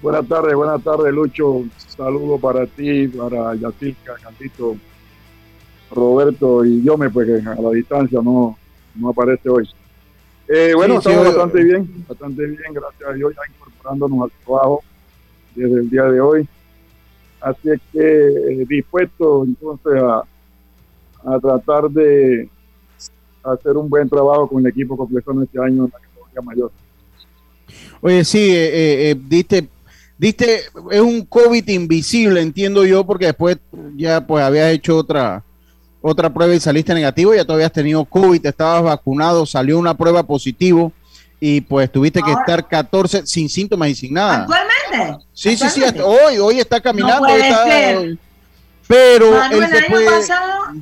[0.02, 1.64] Buenas tardes, buenas tardes, Lucho.
[1.78, 4.76] Saludo para ti, para Yacirca, Cantito,
[5.90, 8.56] Roberto y yo me, pues a la distancia no,
[8.94, 9.68] no aparece hoy.
[10.48, 14.84] Eh, bueno, estamos bastante bien, bastante bien, gracias a Dios, ya incorporándonos al trabajo
[15.56, 16.48] desde el día de hoy.
[17.42, 20.24] Así es que eh, dispuesto entonces a,
[21.34, 22.48] a tratar de
[23.54, 26.72] hacer un buen trabajo con el equipo completo este año en la categoría mayor.
[28.02, 29.68] Oye, sí, eh, eh, diste,
[30.18, 33.58] diste, es un COVID invisible, entiendo yo, porque después
[33.96, 35.44] ya pues habías hecho otra,
[36.02, 40.24] otra prueba y saliste negativo, ya todavía has tenido COVID, estabas vacunado, salió una prueba
[40.24, 40.92] positivo
[41.40, 44.42] y pues tuviste que estar 14 sin síntomas y sin nada.
[44.42, 45.26] ¿Actualmente?
[45.34, 47.28] Sí, sí, sí, hoy, hoy está caminando.
[47.28, 47.66] está,
[48.88, 50.06] pero Manuel, se fue...
[50.06, 50.76] pasado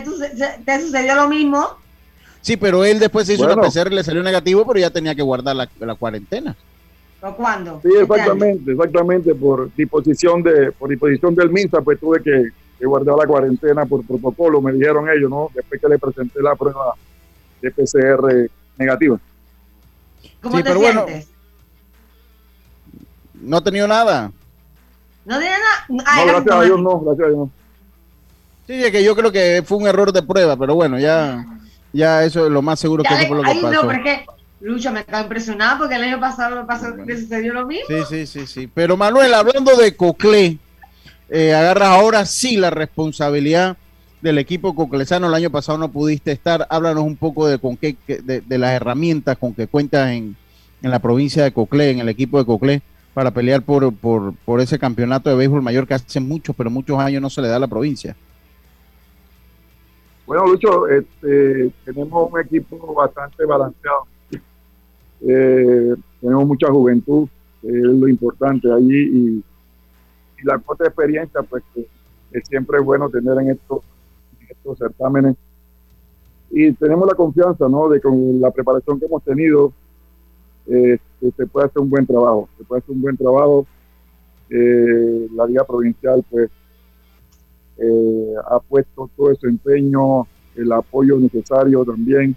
[0.00, 1.76] te, sucedió lo mismo.
[2.42, 3.62] Sí, pero él después se hizo bueno.
[3.62, 6.54] una PCR, le salió negativo, pero ya tenía que guardar la, la cuarentena.
[7.22, 7.80] ¿O cuándo?
[7.82, 13.16] Sí, exactamente, exactamente, por disposición de, por disposición del MINSA, pues tuve que, que, guardar
[13.16, 15.48] la cuarentena por protocolo, me dijeron ellos, ¿no?
[15.54, 16.94] Después que le presenté la prueba
[17.60, 19.20] de PCR negativa.
[20.40, 21.04] ¿Cómo sí, te pero sientes?
[21.04, 21.32] Bueno,
[23.40, 24.32] no ha tenido nada.
[25.24, 25.86] No tenía nada.
[25.88, 27.50] no, gracias a Dios no, gracias a Dios no.
[28.66, 31.44] Sí, es que yo creo que fue un error de prueba, pero bueno, ya,
[31.92, 33.72] ya eso es lo más seguro ya, que eso fue lo que ay, pasó.
[33.72, 34.24] No, porque
[34.60, 37.86] Lucha me está impresionado porque el año pasado, lo pasó, le sucedió lo mismo.
[37.88, 38.70] Sí, sí, sí, sí.
[38.72, 40.58] Pero Manuel, hablando de Coclé,
[41.28, 43.76] eh, agarras ahora sí la responsabilidad
[44.20, 45.26] del equipo coclesano.
[45.26, 46.66] El año pasado no pudiste estar.
[46.70, 50.36] Háblanos un poco de con qué, de, de las herramientas con que cuentas en,
[50.82, 52.82] en la provincia de Coclé, en el equipo de Coclé,
[53.14, 56.98] para pelear por, por, por ese campeonato de béisbol mayor que hace muchos, pero muchos
[56.98, 58.16] años no se le da a la provincia.
[60.26, 64.06] Bueno, Lucho, este, tenemos un equipo bastante balanceado.
[65.20, 67.28] Eh, tenemos mucha juventud,
[67.62, 69.44] es lo importante allí, y,
[70.44, 71.86] la corta experiencia, pues que,
[72.32, 73.82] que, siempre bueno tener en estos,
[74.40, 75.36] en estos certámenes.
[76.50, 79.72] Y tenemos la confianza, ¿no?, de con la preparación que hemos tenido,
[80.66, 80.98] eh,
[81.36, 83.66] se puede hacer un buen trabajo, se puede hacer un buen trabajo.
[84.50, 86.50] Eh, la Liga Provincial, pues,
[87.78, 92.36] eh, ha puesto todo ese empeño, el apoyo necesario también.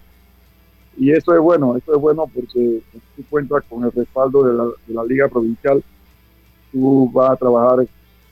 [0.98, 2.82] Y eso es bueno, eso es bueno porque
[3.16, 5.84] tú cuentas con el respaldo de la, de la Liga Provincial,
[6.72, 7.86] tú vas a trabajar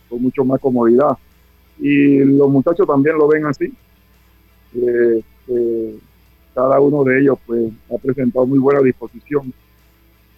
[0.10, 1.18] con mucho más comodidad.
[1.80, 3.74] Y los muchachos también lo ven así.
[4.76, 6.00] Eh, eh,
[6.54, 9.52] cada uno de ellos pues ha presentado muy buena disposición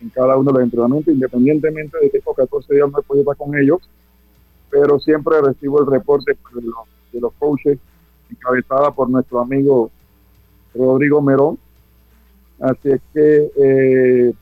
[0.01, 3.31] en cada uno de los entrenamientos, independientemente de que estos 14 días no he podido
[3.31, 3.79] estar con ellos,
[4.69, 6.75] pero siempre recibo el reporte de los,
[7.11, 7.77] de los coaches,
[8.29, 9.91] encabezada por nuestro amigo
[10.73, 11.57] Rodrigo Merón.
[12.59, 14.33] Así es que eh,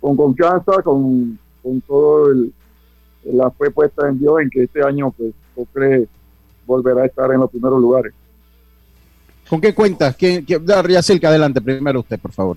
[0.00, 2.52] con confianza, con, con todo el,
[3.24, 6.08] la fe puesta en Dios, en que este año pues Ocre
[6.66, 8.12] volverá a estar en los primeros lugares.
[9.48, 10.14] ¿Con qué cuentas?
[10.16, 12.56] ¿Quién, quién, Yacirca, adelante primero usted, por favor.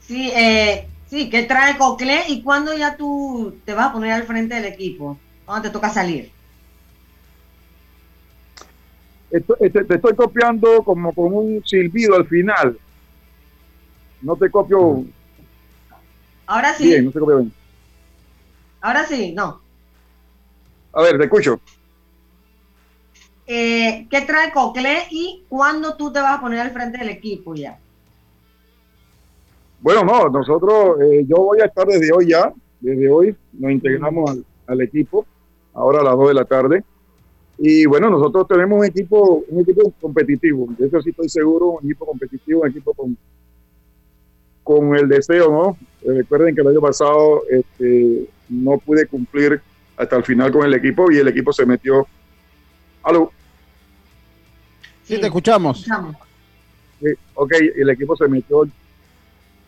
[0.00, 4.24] Sí, eh, sí, ¿qué trae Cocle y cuándo ya tú te vas a poner al
[4.24, 5.18] frente del equipo?
[5.48, 6.30] ¿Cuándo te toca salir?
[9.30, 12.78] Este, te estoy copiando como con un silbido al final.
[14.20, 15.06] No te copio.
[16.44, 16.84] Ahora sí.
[16.84, 17.52] Bien, no se copia bien.
[18.82, 19.62] Ahora sí, no.
[20.92, 21.58] A ver, te escucho.
[23.46, 27.54] Eh, ¿Qué trae Cocle y cuándo tú te vas a poner al frente del equipo
[27.54, 27.78] ya?
[29.80, 34.30] Bueno, no, nosotros, eh, yo voy a estar desde hoy ya, desde hoy nos integramos
[34.30, 35.26] al, al equipo,
[35.78, 36.84] ahora a las 2 de la tarde.
[37.58, 41.84] Y bueno, nosotros tenemos un equipo, un equipo competitivo, de eso sí estoy seguro, un
[41.84, 43.16] equipo competitivo, un equipo con,
[44.62, 45.76] con el deseo, ¿no?
[46.02, 49.60] Eh, recuerden que el año pasado este, no pude cumplir
[49.96, 52.06] hasta el final con el equipo y el equipo se metió.
[53.02, 53.32] ¿Aló?
[55.02, 55.84] Sí, te escuchamos.
[57.00, 58.68] Sí, ok, el equipo se metió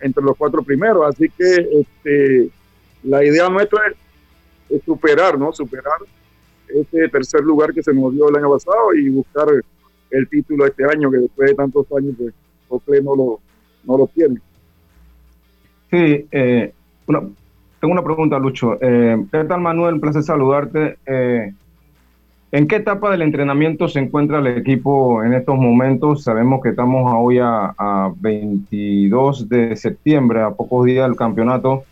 [0.00, 2.50] entre los cuatro primeros, así que este,
[3.02, 3.96] la idea nuestra es, es
[4.84, 5.52] superar, ¿no?
[5.52, 5.98] Superar
[6.68, 9.46] este tercer lugar que se nos dio el año pasado y buscar
[10.10, 12.14] el título este año, que después de tantos años,
[12.68, 13.40] pues, no lo,
[13.84, 14.40] no lo tiene.
[15.90, 16.72] Sí, eh,
[17.06, 17.22] una-
[17.80, 18.78] tengo una pregunta, Lucho.
[18.80, 19.94] Eh, ¿Qué tal, Manuel?
[19.94, 20.98] Un placer saludarte.
[21.06, 21.52] Eh,
[22.52, 26.24] ¿En qué etapa del entrenamiento se encuentra el equipo en estos momentos?
[26.24, 31.84] Sabemos que estamos hoy a, a 22 de septiembre, a pocos días del campeonato.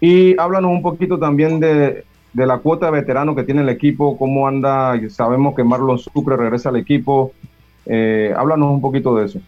[0.00, 4.16] Y háblanos un poquito también de, de la cuota de veterano que tiene el equipo,
[4.16, 4.98] cómo anda.
[5.10, 7.32] Sabemos que Marlon Sucre regresa al equipo.
[7.86, 9.40] Eh, háblanos un poquito de eso.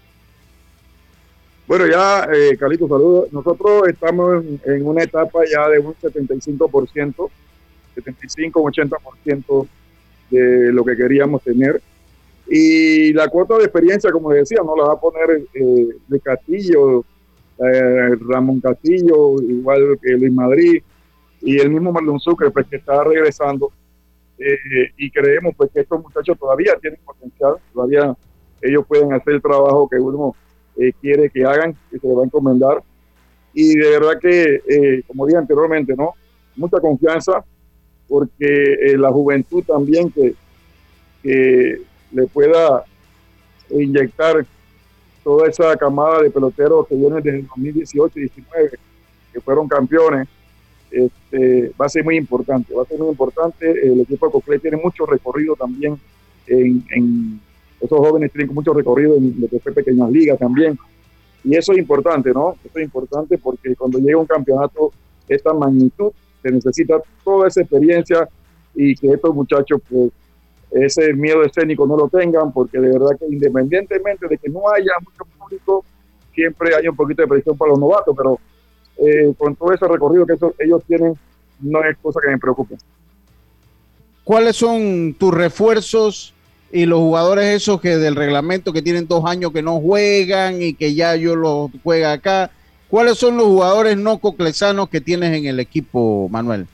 [1.66, 3.32] Bueno, ya, eh, Carlito, saludos.
[3.32, 7.30] Nosotros estamos en, en una etapa ya de un 75%,
[7.96, 9.68] 75-80%
[10.30, 11.80] de lo que queríamos tener.
[12.48, 17.04] Y la cuota de experiencia, como decía, no la va a poner eh, de Castillo,
[17.60, 20.82] eh, Ramón Castillo, igual que Luis Madrid,
[21.42, 23.72] y el mismo Marlon Sucre, pues que está regresando.
[24.38, 28.16] Eh, y creemos pues que estos muchachos todavía tienen potencial, todavía
[28.62, 30.34] ellos pueden hacer el trabajo que uno
[30.76, 32.82] eh, quiere que hagan, que se les va a encomendar.
[33.52, 36.14] Y de verdad que, eh, como dije anteriormente, ¿no?
[36.56, 37.44] Mucha confianza,
[38.08, 40.34] porque eh, la juventud también que,
[41.22, 42.84] que le pueda
[43.70, 44.46] inyectar
[45.22, 48.70] toda esa camada de peloteros que vienen desde el 2018 y 19,
[49.32, 50.28] que fueron campeones,
[50.90, 53.70] este, va a ser muy importante, va a ser muy importante.
[53.70, 55.98] El equipo de Coclé tiene mucho recorrido también
[56.50, 57.40] en,
[57.80, 60.78] esos jóvenes tienen mucho recorrido en lo que fue pequeñas ligas también.
[61.42, 62.56] Y eso es importante, ¿no?
[62.62, 64.92] Eso es importante porque cuando llega un campeonato
[65.26, 68.28] de esta magnitud, se necesita toda esa experiencia
[68.74, 70.10] y que estos muchachos, pues,
[70.70, 74.92] ese miedo escénico no lo tengan, porque de verdad que independientemente de que no haya
[75.00, 75.84] mucho público,
[76.34, 78.38] siempre hay un poquito de presión para los novatos, pero
[78.98, 81.14] eh, con todo ese recorrido que ellos tienen,
[81.60, 82.76] no es cosa que me preocupe.
[84.24, 86.34] ¿Cuáles son tus refuerzos
[86.70, 90.74] y los jugadores esos que del reglamento que tienen dos años que no juegan y
[90.74, 92.50] que ya yo los juega acá?
[92.88, 96.66] ¿Cuáles son los jugadores no coclesanos que tienes en el equipo, Manuel?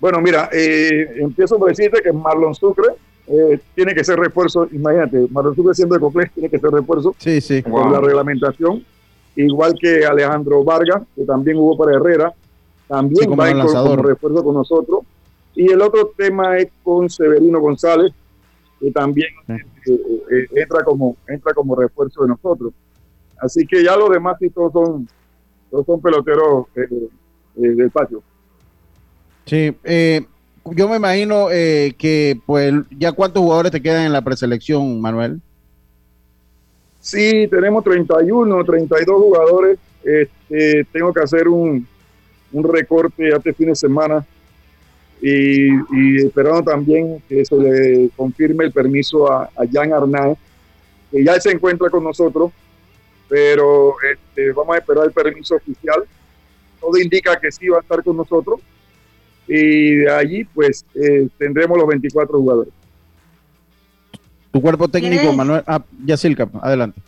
[0.00, 2.86] Bueno, mira, eh, empiezo por decirte que Marlon Sucre
[3.26, 4.68] eh, tiene que ser refuerzo.
[4.72, 7.62] Imagínate, Marlon Sucre siendo de Coclés tiene que ser refuerzo sí, sí.
[7.62, 7.92] por Wow.
[7.92, 8.84] la reglamentación.
[9.36, 12.32] Igual que Alejandro Vargas, que también jugó para Herrera,
[12.88, 15.00] también Sí, como va como refuerzo con nosotros.
[15.54, 18.12] Y el otro tema es con Severino González,
[18.80, 19.56] que también eh,
[19.86, 22.72] eh, entra como entra como refuerzo de nosotros.
[23.40, 25.08] Así que ya los demás sí todos son,
[25.70, 28.22] todos son peloteros eh, eh, del patio.
[29.48, 30.26] Sí, eh,
[30.72, 35.40] yo me imagino eh, que pues ya cuántos jugadores te quedan en la preselección, Manuel.
[37.00, 39.78] Sí, tenemos 31, 32 jugadores.
[40.04, 41.86] Este, tengo que hacer un,
[42.52, 44.26] un recorte este fin de semana
[45.22, 50.36] y, y esperando también que se le confirme el permiso a, Jan Arnaz,
[51.10, 52.52] que ya se encuentra con nosotros,
[53.28, 56.04] pero este, vamos a esperar el permiso oficial.
[56.78, 58.60] Todo indica que sí va a estar con nosotros
[59.48, 62.72] y de allí pues eh, tendremos los 24 jugadores.
[64.52, 65.36] Tu cuerpo técnico, ¿Tienes?
[65.36, 65.62] Manuel.
[65.66, 67.00] Ah, Yacilca, adelante.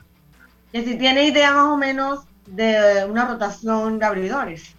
[0.72, 4.74] Que si tiene idea más o menos de una rotación de abridores.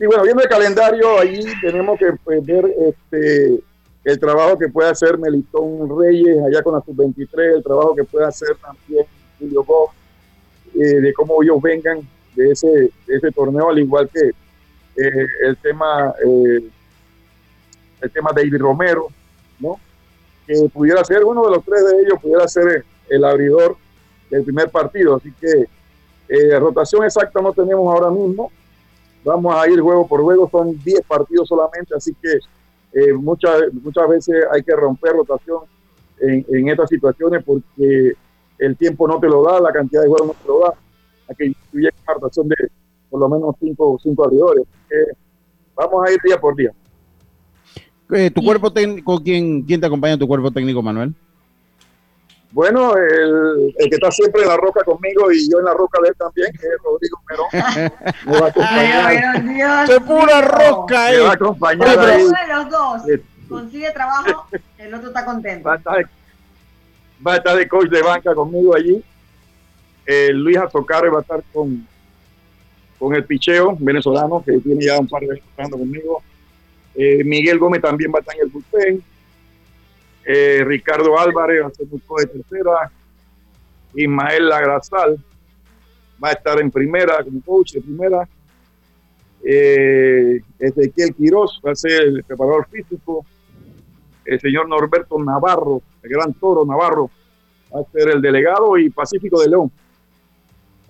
[0.00, 3.60] Y bueno, viendo el calendario, ahí tenemos que pues, ver este,
[4.04, 8.26] el trabajo que puede hacer Melitón Reyes allá con la sub-23, el trabajo que puede
[8.26, 9.04] hacer también
[9.38, 9.96] Julio Gómez,
[10.74, 12.00] eh, de cómo ellos vengan
[12.36, 14.30] de ese, de ese torneo, al igual que
[14.98, 16.70] eh, el tema eh,
[18.00, 19.08] el tema de David Romero,
[19.58, 19.78] ¿no?
[20.46, 23.76] Que pudiera ser uno de los tres de ellos, pudiera ser el abridor
[24.30, 25.16] del primer partido.
[25.16, 25.66] Así que
[26.28, 28.50] eh, rotación exacta no tenemos ahora mismo.
[29.24, 32.38] Vamos a ir juego por juego, son 10 partidos solamente, así que
[32.92, 35.62] eh, muchas, muchas veces hay que romper rotación
[36.20, 38.12] en, estas situaciones porque
[38.58, 40.74] el tiempo no te lo da, la cantidad de juegos no te lo da.
[41.28, 42.56] a que incluya una rotación de
[43.10, 44.64] por lo menos cinco, cinco abridores.
[45.74, 46.72] vamos a ir día por día.
[48.10, 51.14] Eh, ¿Tu cuerpo técnico, ¿quién, quién te acompaña en tu cuerpo técnico, Manuel?
[52.50, 56.00] Bueno, el, el, que está siempre en la roca conmigo y yo en la roca
[56.02, 57.48] de él también, que es Rodrigo Merón.
[58.26, 59.86] me va a acompañar.
[59.86, 61.10] ¡Qué pura roca!
[61.10, 63.02] Me va a acompañar Oye, uno de los dos
[63.48, 64.46] consigue trabajo,
[64.78, 65.68] el otro está contento.
[65.68, 66.06] Va a estar de,
[67.26, 69.02] va a estar de coach de banca conmigo allí.
[70.06, 71.86] Eh, Luis Azocarre va a estar con,
[72.98, 76.22] con el picheo venezolano, que tiene ya un par de años trabajando conmigo.
[76.94, 79.02] Eh, Miguel Gómez también va a estar en el bullpen.
[80.24, 82.90] Eh, Ricardo Álvarez va a ser de tercera.
[83.94, 85.18] Ismael Lagrazal
[86.22, 88.28] va a estar en primera como coach de primera.
[89.44, 93.24] Eh, Ezequiel Quiroz va a ser el preparador físico.
[94.24, 97.10] El señor Norberto Navarro, el gran toro Navarro,
[97.74, 99.72] va a ser el delegado y Pacífico de León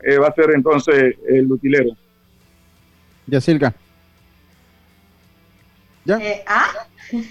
[0.02, 1.90] eh, va a ser entonces el utilero.
[3.26, 3.74] Yacirca.
[6.04, 6.16] ¿Ya?
[6.18, 6.68] Eh, ¿Ah?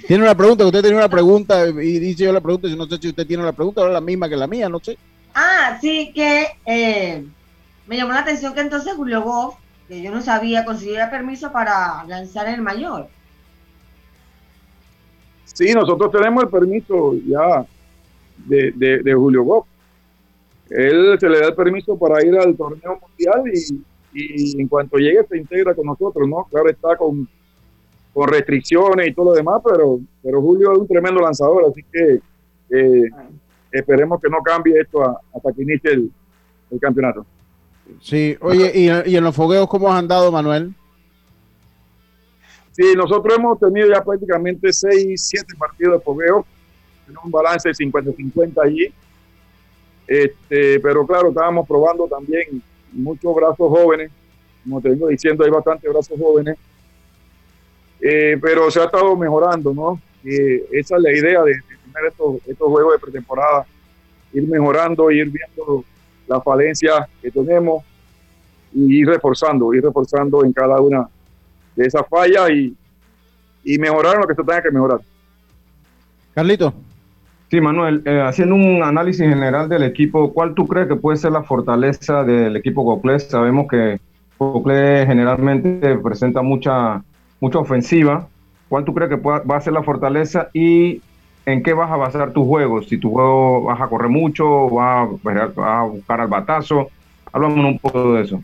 [0.07, 2.97] Tiene una pregunta, usted tiene una pregunta y dice yo la pregunta, yo no sé
[2.97, 4.97] si usted tiene la pregunta o es la misma que la mía, no sé.
[5.33, 7.23] Ah, sí, que eh,
[7.85, 9.55] me llamó la atención que entonces Julio Goff,
[9.87, 13.07] que yo no sabía, consiguiera permiso para lanzar el mayor.
[15.45, 17.65] Sí, nosotros tenemos el permiso ya
[18.45, 19.67] de, de, de Julio Goff.
[20.69, 23.81] Él se le da el permiso para ir al torneo mundial y,
[24.13, 26.45] y en cuanto llegue se integra con nosotros, ¿no?
[26.51, 27.27] Claro está con,
[28.13, 32.19] con restricciones y todo lo demás, pero, pero Julio es un tremendo lanzador, así que
[32.69, 33.09] eh,
[33.71, 36.11] esperemos que no cambie esto a- hasta que inicie el,
[36.71, 37.25] el campeonato.
[38.01, 40.73] Sí, oye, y, y en los fogueos cómo has andado, Manuel?
[42.71, 46.45] Sí, nosotros hemos tenido ya prácticamente 6, 7 partidos de fogueo.
[47.05, 48.93] Tenemos un balance de 50-50 allí.
[50.07, 52.61] Este, pero claro, estábamos probando también
[52.93, 54.09] muchos brazos jóvenes.
[54.63, 56.57] Como te vengo diciendo, hay bastantes brazos jóvenes.
[57.99, 60.01] Eh, pero se ha estado mejorando, ¿no?
[60.23, 63.65] Eh, esa es la idea de, tener estos, estos juegos de pretemporada.
[64.33, 65.83] Ir mejorando, ir viendo
[66.27, 67.83] las falencias que tenemos
[68.73, 71.07] y ir reforzando, ir reforzando en cada una
[71.75, 72.75] de esas fallas y,
[73.63, 74.99] y mejorar lo que se tenga que mejorar.
[76.33, 76.73] Carlito.
[77.49, 81.31] Sí, Manuel, eh, haciendo un análisis general del equipo, ¿cuál tú crees que puede ser
[81.31, 83.27] la fortaleza del equipo Coclés?
[83.29, 83.99] Sabemos que
[84.37, 87.01] Coclés generalmente presenta mucha,
[87.39, 88.27] mucha ofensiva.
[88.67, 91.01] ¿Cuál tú crees que va a ser la fortaleza y
[91.45, 92.81] en qué vas a basar tu juego?
[92.81, 95.09] Si tu juego vas a correr mucho, vas
[95.55, 96.89] a, a buscar al batazo.
[97.31, 98.41] Háblame un poco de eso.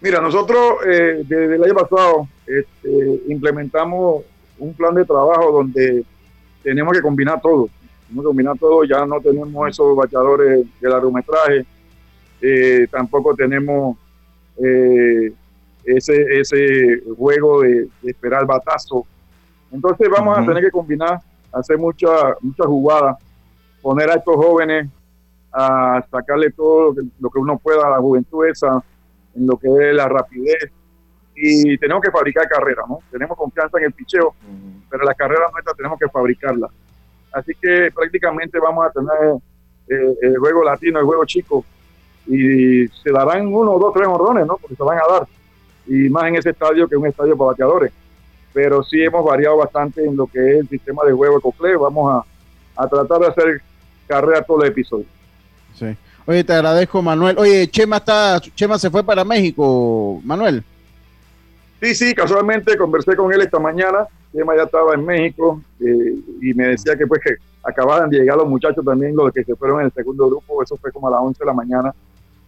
[0.00, 4.22] Mira, nosotros eh, desde el año pasado este, implementamos
[4.58, 6.04] un plan de trabajo donde
[6.62, 7.68] tenemos que combinar todo.
[8.06, 11.66] Tenemos que combinar todo, ya no tenemos esos bateadores de largometraje,
[12.40, 13.96] eh, tampoco tenemos
[14.56, 15.32] eh,
[15.84, 19.04] ese, ese juego de, de esperar batazo.
[19.70, 21.20] Entonces vamos a tener que combinar,
[21.52, 23.16] hacer muchas muchas jugadas,
[23.82, 24.88] poner a estos jóvenes
[25.52, 28.82] a sacarle todo lo que, lo que uno pueda a la juventud esa,
[29.34, 30.70] en lo que es la rapidez.
[31.34, 32.98] Y tenemos que fabricar carreras, ¿no?
[33.10, 34.34] Tenemos confianza en el picheo,
[34.90, 36.70] pero las carreras nuestras tenemos que fabricarlas.
[37.32, 39.36] Así que prácticamente vamos a tener
[39.88, 41.64] eh, el juego latino, el juego chico,
[42.26, 44.56] y se darán uno, dos, tres honrones, ¿no?
[44.56, 45.28] Porque se van a dar.
[45.86, 47.92] Y más en ese estadio que un estadio para bateadores.
[48.52, 51.76] Pero sí hemos variado bastante en lo que es el sistema de juego de Cocle.
[51.76, 52.12] Vamos
[52.76, 53.62] a, a tratar de hacer
[54.06, 55.08] carrera todos los episodios.
[55.74, 55.96] Sí.
[56.26, 57.38] Oye, te agradezco, Manuel.
[57.38, 60.62] Oye, Chema está, Chema se fue para México, Manuel.
[61.80, 64.06] Sí, sí, casualmente conversé con él esta mañana.
[64.32, 68.36] Chema ya estaba en México eh, y me decía que pues que acababan de llegar
[68.36, 70.62] los muchachos también, los que se fueron en el segundo grupo.
[70.62, 71.94] Eso fue como a las 11 de la mañana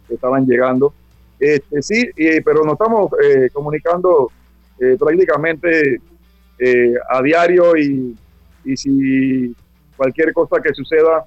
[0.07, 0.93] que estaban llegando.
[1.39, 4.31] Este, sí, y- pero nos estamos eh, comunicando
[4.79, 5.99] eh, prácticamente
[6.59, 8.15] eh, a diario y,
[8.65, 9.55] y si
[9.97, 11.23] cualquier cosa que suceda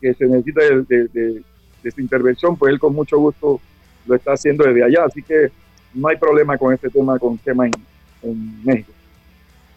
[0.00, 1.42] que se de- de-
[1.82, 3.60] de su intervención, pues él con mucho gusto
[4.06, 5.04] lo está haciendo desde allá.
[5.04, 5.50] Así que
[5.94, 7.72] no hay problema con este tema, con tema en,
[8.22, 8.92] en México.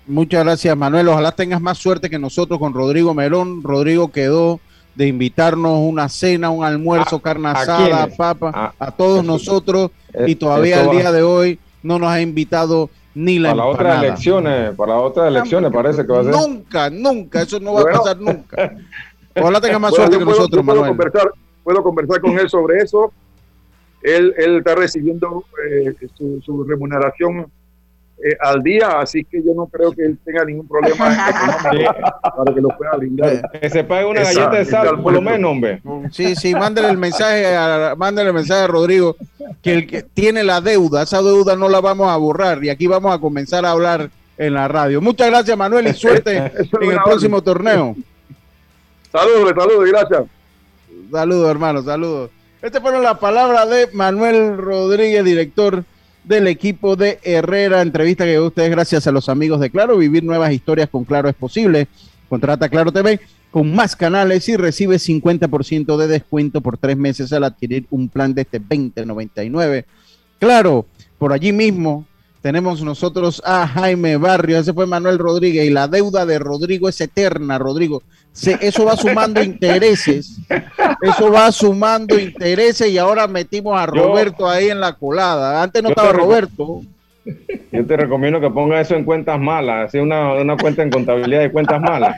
[0.08, 1.08] Muchas gracias, Manuel.
[1.10, 3.64] Ojalá tengas más suerte que nosotros con Rodrigo Melón.
[3.64, 4.60] Rodrigo quedó
[4.96, 8.18] de invitarnos una cena, un almuerzo, carne a asada, quiénes?
[8.18, 9.92] papa, a, todos nosotros.
[10.14, 13.74] eh, y todavía va- día de hoy no nos ha invitado ni la Para las
[13.76, 16.34] otras elecciones, para las otras elecciones parece que va a ser.
[16.34, 17.98] Nunca, nunca, eso no va Bueno.
[17.98, 18.74] a pasar nunca.
[19.36, 20.98] Ojalá tenga más Bueno, suerte que puedo- nosotros, puedo Manuel.
[20.98, 21.32] Conversar,
[21.64, 23.14] puedo conversar con él sobre eso.
[24.04, 27.48] Él, él está recibiendo eh, su, su remuneración
[28.24, 30.96] eh, al día, así que yo no creo que él tenga ningún problema
[32.38, 33.50] para que lo pueda brindar.
[33.60, 35.82] Que se pague una galleta de sal, por lo menos, hombre.
[36.12, 39.16] Sí, sí, mándale el mensaje a, mándale el mensaje a Rodrigo
[39.64, 42.86] que el que tiene la deuda, esa deuda no la vamos a borrar y aquí
[42.86, 45.02] vamos a comenzar a hablar en la radio.
[45.02, 46.38] Muchas gracias, Manuel, y suerte
[46.82, 47.96] en el próximo torneo.
[49.12, 50.24] Saludos, saludos, gracias.
[51.12, 52.30] Saludos, hermano, saludos.
[52.62, 55.84] Estas fueron las palabras de Manuel Rodríguez, director
[56.24, 57.82] del equipo de Herrera.
[57.82, 59.98] Entrevista que ustedes gracias a los amigos de Claro.
[59.98, 61.88] Vivir nuevas historias con Claro es posible.
[62.30, 67.46] Contrata Claro TV con más canales y recibe 50% de descuento por tres meses al
[67.46, 69.86] adquirir un plan de este 2099.
[70.38, 70.86] Claro,
[71.18, 72.06] por allí mismo
[72.42, 77.00] tenemos nosotros a Jaime Barrio, ese fue Manuel Rodríguez y la deuda de Rodrigo es
[77.00, 78.02] eterna, Rodrigo.
[78.34, 80.40] eso va sumando intereses,
[81.02, 85.62] eso va sumando intereses y ahora metimos a Roberto ahí en la colada.
[85.62, 86.82] Antes no estaba Roberto.
[87.72, 91.42] Yo te recomiendo que ponga eso en cuentas malas, así una, una cuenta en contabilidad
[91.42, 92.18] de cuentas malas.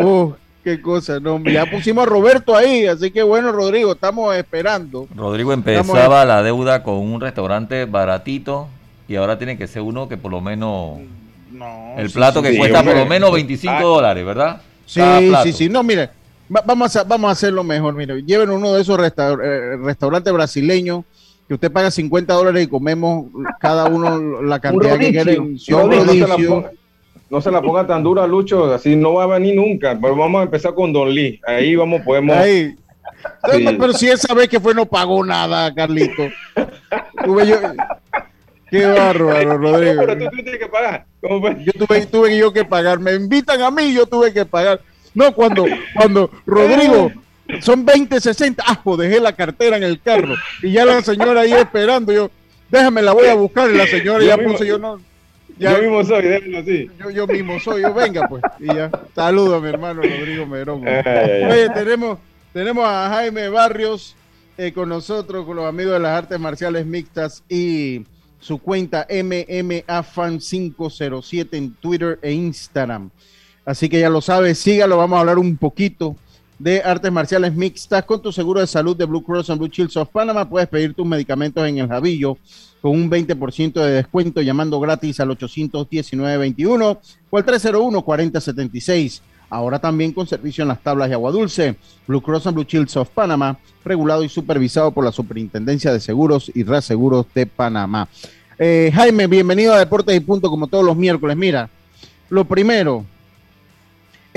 [0.00, 0.32] uh,
[0.64, 5.06] qué cosa, no, ya pusimos a Roberto ahí, así que bueno, Rodrigo, estamos esperando.
[5.14, 8.68] Rodrigo empezaba la deuda con un restaurante baratito
[9.08, 10.98] y ahora tiene que ser uno que por lo menos
[11.96, 13.82] el plato que cuesta por lo menos 25 ah.
[13.82, 14.60] dólares, ¿verdad?
[14.84, 15.00] Sí,
[15.42, 16.10] sí, sí, no, mire,
[16.48, 21.04] vamos a, vamos a hacerlo mejor, mire, lleven uno de esos eh, restaurantes brasileños
[21.46, 23.26] que usted paga 50 dólares y comemos
[23.58, 25.58] cada uno la cantidad que quieren.
[27.30, 29.98] No se la ponga tan dura, Lucho, así no va a venir nunca.
[30.00, 31.40] Pero vamos a empezar con Don Lee.
[31.46, 32.36] Ahí vamos, podemos.
[32.36, 32.74] Ahí.
[33.42, 36.28] Pero si esa vez que fue no pagó nada, Carlito.
[37.24, 37.56] tuve yo...
[38.70, 40.02] Qué bárbaro, Rodrigo.
[40.06, 41.06] Pero tú tienes que pagar.
[41.22, 42.98] Yo tuve, tuve yo que pagar.
[42.98, 44.80] Me invitan a mí, yo tuve que pagar.
[45.14, 45.64] No, cuando,
[45.94, 47.10] cuando Rodrigo
[47.60, 48.62] son 20, 60.
[48.66, 50.34] Ah, pues dejé la cartera en el carro.
[50.62, 52.12] Y ya la señora ahí esperando.
[52.12, 52.30] Yo,
[52.70, 53.70] déjame, la voy a buscar.
[53.70, 55.00] Y la señora ya puse, yo no,
[55.58, 56.88] yo mismo soy, déjalo así.
[56.98, 58.42] Yo, yo, mismo soy, yo venga pues.
[58.58, 58.90] Y ya.
[59.14, 60.82] Saludo a mi hermano Rodrigo Merón.
[60.86, 62.18] Oye, tenemos,
[62.52, 64.16] tenemos a Jaime Barrios
[64.56, 68.04] eh, con nosotros, con los amigos de las artes marciales mixtas y
[68.40, 73.10] su cuenta MMAFan507 en Twitter e Instagram.
[73.64, 76.16] Así que ya lo sabes, sígalo, vamos a hablar un poquito
[76.58, 79.96] de artes marciales mixtas con tu seguro de salud de Blue Cross and Blue Shields
[79.96, 80.48] of Panama.
[80.48, 82.36] Puedes pedir tus medicamentos en el Javillo
[82.80, 86.98] con un 20% de descuento llamando gratis al 819-21
[87.30, 89.20] o al 301-4076.
[89.50, 91.76] Ahora también con servicio en las tablas de agua dulce.
[92.06, 96.50] Blue Cross and Blue Shields of Panama, regulado y supervisado por la Superintendencia de Seguros
[96.54, 98.08] y Reaseguros de Panamá.
[98.58, 101.36] Eh, Jaime, bienvenido a Deportes y Punto como todos los miércoles.
[101.36, 101.70] Mira,
[102.28, 103.06] lo primero,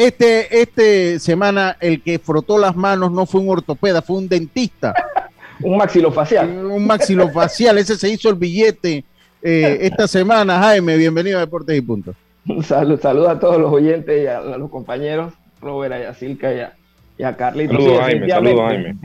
[0.07, 4.93] este, este semana el que frotó las manos no fue un ortopeda, fue un dentista.
[5.63, 6.65] un maxilofacial.
[6.65, 9.03] Un maxilofacial, ese se hizo el billete
[9.41, 10.59] eh, esta semana.
[10.59, 12.15] Jaime, bienvenido a Deportes y Punto.
[12.47, 16.73] Un saludo, a todos los oyentes y a, los compañeros, Robert, a Silca y a,
[17.17, 17.77] y a Carlitos.
[17.77, 18.29] Saludos, Jaime.
[18.29, 18.95] Saludos, Jaime.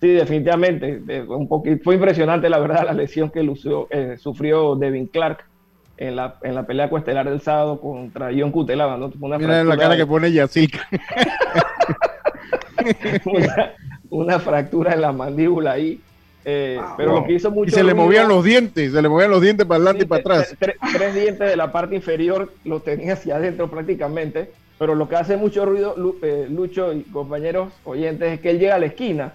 [0.00, 1.24] Sí, definitivamente.
[1.28, 5.44] Un poquito, fue impresionante, la verdad, la lesión que lució, eh, sufrió Devin Clark
[5.96, 8.96] en la, en la pelea cuestelar del sábado contra John Cutelaba.
[8.96, 9.12] ¿no?
[9.38, 10.88] Mira la cara que pone Yacilca.
[14.10, 16.00] una fractura en la mandíbula ahí.
[16.44, 17.70] Eh, ah, pero lo que hizo mucho.
[17.70, 20.20] Y se le movían los dientes, se le movían los dientes para adelante y para
[20.20, 20.56] atrás.
[20.58, 24.50] Tres, dientes de la parte inferior lo tenía hacia adentro prácticamente.
[24.78, 28.74] Pero lo que hace mucho ruido, eh, Lucho y compañeros oyentes, es que él llega
[28.74, 29.34] a la esquina,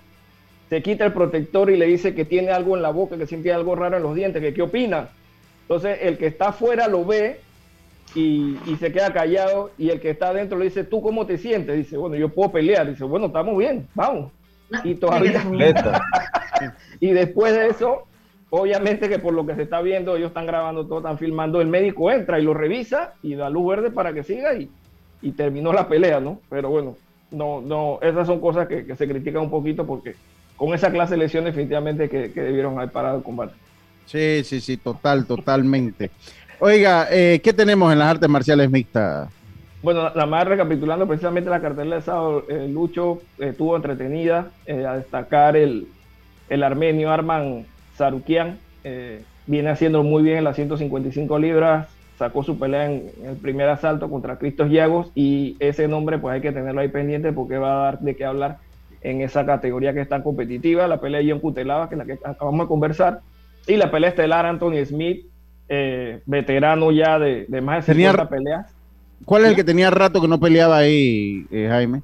[0.69, 3.53] se quita el protector y le dice que tiene algo en la boca, que siente
[3.53, 5.07] algo raro en los dientes, que qué opina.
[5.67, 7.41] Entonces el que está afuera lo ve
[8.15, 11.37] y, y, se queda callado y el que está adentro le dice, ¿tú cómo te
[11.37, 11.75] sientes?
[11.75, 12.89] Dice, bueno, yo puedo pelear.
[12.89, 14.31] Dice, bueno, estamos bien, vamos.
[14.83, 15.43] Y todavía
[16.99, 18.03] y después de eso
[18.49, 21.67] obviamente que por lo que se está viendo ellos están grabando todo están filmando el
[21.67, 24.69] médico entra y lo revisa y da luz verde para que siga y,
[25.21, 26.95] y terminó la pelea no pero bueno
[27.31, 30.15] no no esas son cosas que, se critican un poquito porque
[30.55, 33.53] con esa clase de lesión definitivamente que, debieron haber parado el combate
[34.07, 36.09] sí sí sí total totalmente.
[36.59, 39.29] Oiga eh, qué tenemos en las artes marciales mixtas
[39.83, 44.97] bueno, nada más recapitulando precisamente la cartelera de sábado, eh, Lucho estuvo entretenida eh, a
[44.97, 45.87] destacar el,
[46.49, 51.87] el, armenio Arman Sarukian, eh, viene haciendo muy bien en las 155 libras,
[52.17, 56.41] sacó su pelea en, el primer asalto contra Cristos Yagos y ese nombre pues hay
[56.41, 58.57] que tenerlo ahí pendiente porque va a dar de qué hablar
[59.01, 62.05] en esa categoría que es tan competitiva, la pelea de John Cutelaba, que es la
[62.05, 63.21] que acabamos de conversar,
[63.67, 65.25] y la pelea estelar Anthony Smith,
[66.25, 68.77] veterano ya de, de más de 50 peleas
[69.25, 72.01] ¿Cuál es el que tenía rato que no peleaba ahí, eh, Jaime?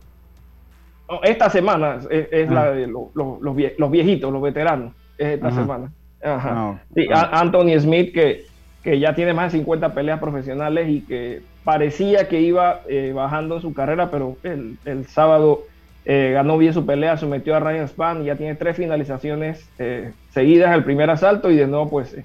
[1.24, 2.72] esta semana es, la ah.
[2.72, 4.94] de los, viejitos, los veteranos.
[5.18, 5.92] Es esta semana.
[6.24, 6.82] Ajá.
[6.96, 8.46] Sí, Anthony Smith, que,
[8.84, 13.58] que ya tiene más de 50 peleas profesionales y que parecía que iba eh, bajando
[13.58, 15.66] en su carrera, pero el, el sábado
[16.06, 20.72] eh, ganó bien su pelea, sometió a Ryan Span, ya tiene tres finalizaciones eh, seguidas
[20.72, 22.18] al primer asalto y de nuevo pues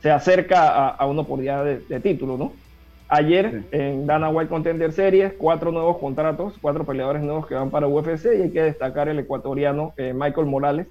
[0.00, 2.52] se acerca a, uno por día de, título, ¿no?
[3.08, 7.88] Ayer en Dana White Contender Series, cuatro nuevos contratos, cuatro peleadores nuevos que van para
[7.88, 10.86] UFC y hay que destacar el ecuatoriano Michael Morales,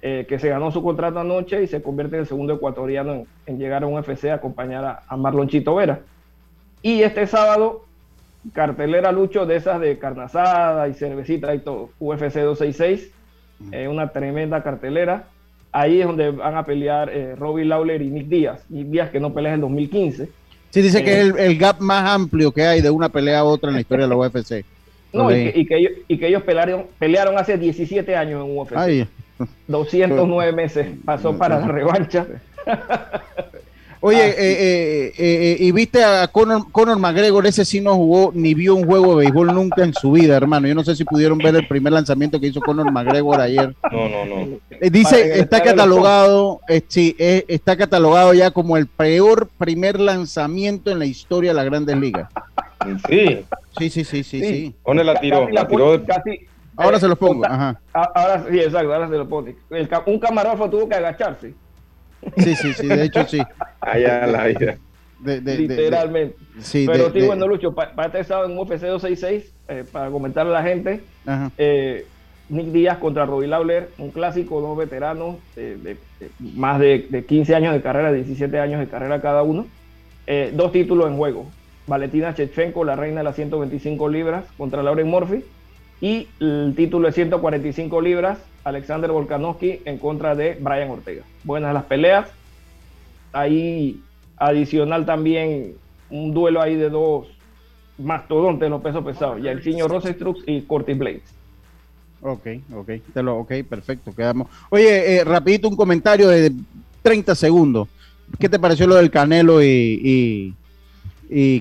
[0.00, 3.82] que se ganó su contrato anoche y se convierte en el segundo ecuatoriano en, llegar
[3.82, 6.00] a un UFC a acompañar a, a Marlon Chito Vera.
[6.82, 7.85] Y este sábado,
[8.52, 11.90] cartelera Lucho de esas de carnazada y cervecita y todo.
[11.98, 13.10] UFC 266,
[13.72, 15.28] eh, una tremenda cartelera.
[15.72, 18.64] Ahí es donde van a pelear eh, Robbie Lawler y Nick Díaz.
[18.68, 20.28] Nick Díaz que no pelea en 2015.
[20.70, 23.70] Sí, dice que es el, gap más amplio que hay de una pelea a otra
[23.70, 24.64] en la historia de la UFC.
[25.12, 29.08] No, y que, ellos, y que ellos pelearon, pelearon hace 17 años en UFC.
[29.66, 32.26] 209 meses pasó para la revancha.
[34.00, 38.30] Oye, ah, eh, eh, eh, y viste a Conor, Conor, McGregor, ese sí no jugó
[38.34, 40.68] ni vio un juego de béisbol nunca en su vida, hermano.
[40.68, 43.74] Yo no sé si pudieron ver el primer lanzamiento que hizo Conor McGregor ayer.
[43.90, 44.58] No, no, no.
[44.90, 51.50] Dice, está catalogado, sí, está catalogado ya como el peor primer lanzamiento en la historia
[51.50, 52.28] de las Grandes Ligas.
[53.08, 53.44] Sí.
[53.78, 54.74] Sí, sí, sí, sí, sí.
[54.86, 55.48] ¿Dónde la tiró?
[55.48, 56.00] La tiró
[56.76, 57.44] Ahora se lo pongo.
[57.46, 57.80] Ajá.
[57.92, 59.56] Ahora sí, exacto, ahora se lo pone.
[60.06, 61.54] un camarógrafo tuvo que agacharse.
[62.36, 63.40] Sí, sí, sí, de hecho sí.
[63.80, 64.78] Allá la vida.
[65.24, 66.36] Literalmente.
[66.86, 70.62] Pero sí, bueno, Lucho, para, este sábado en UFC 266, eh, para comentarle a la
[70.62, 71.00] gente,
[71.56, 72.06] eh,
[72.48, 75.96] Nick Díaz contra Robbie Lawler, un clásico, dos veteranos, de,
[76.40, 79.66] más de, 15 años de carrera, 17 años de carrera cada uno.
[80.26, 81.46] Eh, dos títulos en juego.
[81.86, 85.44] Valentina Chechenko, la reina de las 125 libras, contra Lauren Murphy.
[86.00, 91.22] Y el título de 145 libras, Alexander Volkanovski en contra de Brian Ortega.
[91.44, 92.28] Buenas las peleas.
[93.32, 94.00] Ahí
[94.36, 95.74] adicional también
[96.10, 97.26] un duelo ahí de dos
[97.98, 101.34] mastodontes en los pesos pesados, ya el señor Rosenstruck y Curtis Blades.
[102.20, 104.48] Ok, ok, te lo, ok, perfecto, quedamos.
[104.70, 106.52] Oye, eh, rapidito un comentario de
[107.02, 107.88] 30 segundos.
[108.38, 110.54] ¿Qué te pareció lo del Canelo y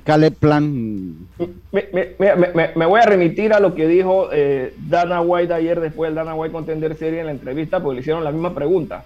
[0.03, 1.28] Caleb Plan.
[1.72, 6.36] Me, voy a remitir a lo que dijo eh, Dana White ayer después del Dana
[6.36, 9.03] White Contender Serie en la entrevista, porque le hicieron la misma pregunta.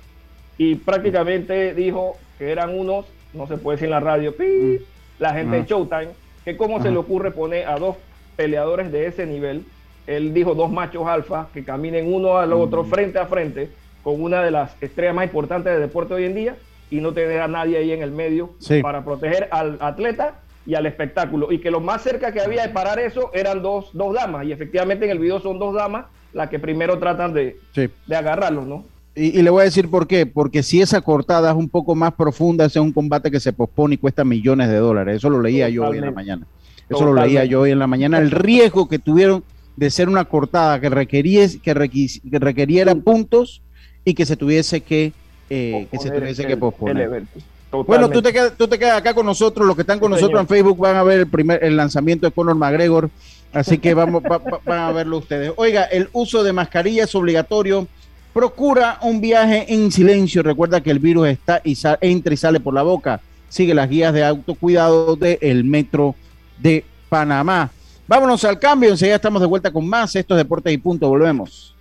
[0.57, 4.83] Y prácticamente dijo que eran unos, no se puede decir en la radio, mm.
[5.19, 6.09] la gente de Showtime,
[6.43, 7.95] que cómo se le ocurre poner a dos
[8.35, 9.63] peleadores de ese nivel.
[10.07, 12.89] Él dijo dos machos alfa que caminen uno al otro mm.
[12.89, 13.69] frente a frente
[14.03, 16.55] con una de las estrellas más importantes del deporte hoy en día
[16.89, 18.51] y no tener a nadie ahí en el medio
[18.81, 20.39] para proteger al atleta
[20.69, 21.51] y al espectáculo.
[21.51, 24.45] Y que lo más cerca que había de parar eso eran dos, dos damas.
[24.45, 28.67] Y efectivamente en el video son dos damas las que primero tratan de, de agarrarlos,
[28.67, 28.85] ¿no?
[29.15, 30.27] Y, le voy a decir por qué.
[30.27, 33.51] Porque si esa cortada es un poco más profunda, ese es un combate que se
[33.51, 35.17] pospone y cuesta millones de dólares.
[35.17, 36.45] Eso lo leía yo hoy en la mañana.
[36.87, 38.19] Eso lo leía yo hoy en la mañana.
[38.19, 39.43] El riesgo que tuvieron
[39.75, 43.63] de ser una cortada que, requeriese, que, requiriera puntos
[44.05, 45.13] y que se tuviese que,
[45.49, 47.23] eh, que se tuviese que posponer.
[47.71, 49.65] Bueno, tú te, quedas, tú te quedas acá con nosotros.
[49.65, 52.31] Los que están con nosotros en Facebook van a ver el primer el lanzamiento de
[52.31, 53.09] Conor McGregor.
[53.53, 55.51] Así que vamos, van a verlo ustedes.
[55.55, 57.87] Oiga, el uso de mascarilla es obligatorio.
[58.33, 60.43] Procura un viaje en silencio.
[60.43, 63.21] Recuerda que el virus está y entra y sale por la boca.
[63.49, 66.15] Sigue las guías de autocuidado del Metro
[66.59, 67.71] de Panamá.
[68.07, 68.89] Vámonos al cambio.
[68.89, 70.15] Enseguida estamos de vuelta con más.
[70.15, 71.07] Esto es Deportes y Punto.
[71.07, 71.75] Volvemos.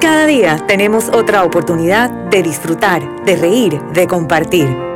[0.00, 4.95] Cada día tenemos otra oportunidad de disfrutar, de reír, de compartir.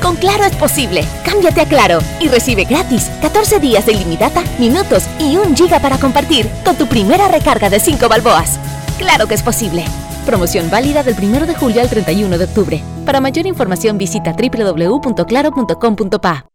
[0.00, 1.04] Con Claro es posible.
[1.24, 5.98] Cámbiate a Claro y recibe gratis 14 días de ilimitada, minutos y un giga para
[5.98, 8.58] compartir con tu primera recarga de 5 balboas.
[8.98, 9.84] Claro que es posible.
[10.24, 12.82] Promoción válida del 1 de julio al 31 de octubre.
[13.04, 16.46] Para mayor información visita www.claro.com.pa.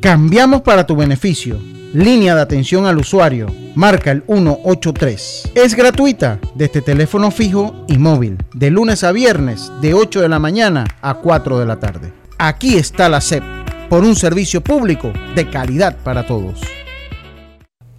[0.00, 1.58] Cambiamos para tu beneficio.
[1.94, 3.46] Línea de atención al usuario.
[3.74, 5.52] Marca el 183.
[5.54, 8.36] Es gratuita desde teléfono fijo y móvil.
[8.52, 12.23] De lunes a viernes, de 8 de la mañana a 4 de la tarde.
[12.46, 13.42] Aquí está la SEP.
[13.88, 16.60] Por un servicio público de calidad para todos.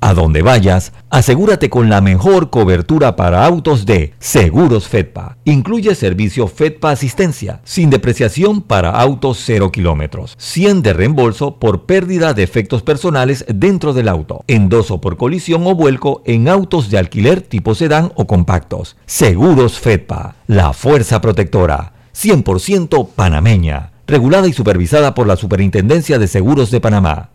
[0.02, 5.40] A donde vayas, asegúrate con la mejor cobertura para autos de Seguros Fedpa.
[5.46, 12.36] Incluye servicio Fedpa Asistencia, sin depreciación para autos 0 kilómetros, 100 de reembolso por pérdida
[12.36, 17.42] de efectos personales dentro del auto, endoso por colisión o vuelco en autos de alquiler
[17.42, 18.96] tipo sedán o compactos.
[19.08, 26.72] Seguros Fedpa, la fuerza protectora, 100% panameña, regulada y supervisada por la Superintendencia de Seguros
[26.72, 27.32] de Panamá.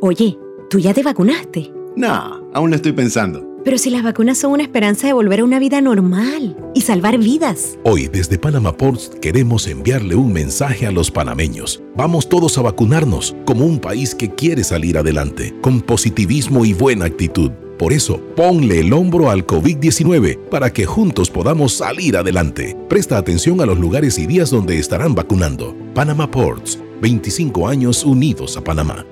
[0.00, 0.38] Oye,
[0.70, 1.72] ¿tú ya te vacunaste?
[1.96, 3.54] No, aún lo estoy pensando.
[3.64, 7.16] Pero si las vacunas son una esperanza de volver a una vida normal y salvar
[7.16, 7.78] vidas.
[7.84, 11.82] Hoy desde Panama Ports queremos enviarle un mensaje a los panameños.
[11.96, 17.06] Vamos todos a vacunarnos como un país que quiere salir adelante, con positivismo y buena
[17.06, 17.52] actitud.
[17.84, 22.74] Por eso, ponle el hombro al COVID-19 para que juntos podamos salir adelante.
[22.88, 25.76] Presta atención a los lugares y días donde estarán vacunando.
[25.94, 29.04] Panama Ports, 25 años unidos a Panamá.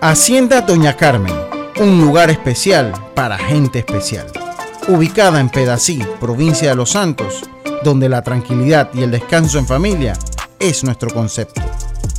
[0.00, 1.32] Hacienda Doña Carmen,
[1.78, 4.26] un lugar especial para gente especial.
[4.88, 7.44] Ubicada en Pedací, provincia de Los Santos,
[7.84, 10.14] donde la tranquilidad y el descanso en familia
[10.58, 11.62] es nuestro concepto.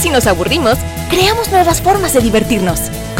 [0.00, 0.78] Si nos aburrimos,
[1.10, 2.80] creamos nuevas formas de divertirnos.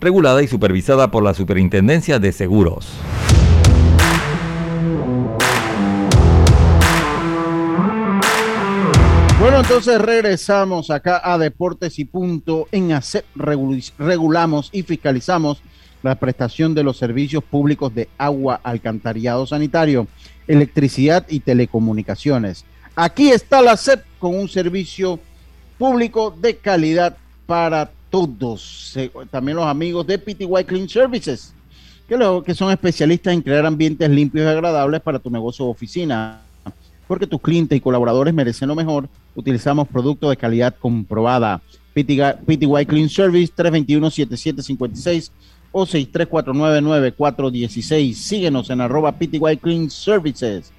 [0.00, 2.88] Regulada y supervisada por la Superintendencia de Seguros.
[9.40, 12.68] Bueno, entonces regresamos acá a Deportes y Punto.
[12.72, 13.24] En ACEP
[13.98, 15.62] regulamos y fiscalizamos
[16.02, 20.08] la prestación de los servicios públicos de agua, alcantarillado sanitario,
[20.46, 22.64] electricidad y telecomunicaciones.
[22.94, 25.20] Aquí está la CEP con un servicio
[25.78, 27.16] público de calidad
[27.46, 28.96] para todos.
[29.30, 31.54] También los amigos de PTY Clean Services,
[32.08, 35.70] que, lo, que son especialistas en crear ambientes limpios y agradables para tu negocio o
[35.70, 36.42] oficina.
[37.06, 41.62] Porque tus clientes y colaboradores merecen lo mejor, utilizamos productos de calidad comprobada.
[41.94, 45.30] PTY, Clean Service 321-7756
[45.72, 48.14] o 6349-9416.
[48.14, 50.72] Síguenos en arroba PTY Clean Services.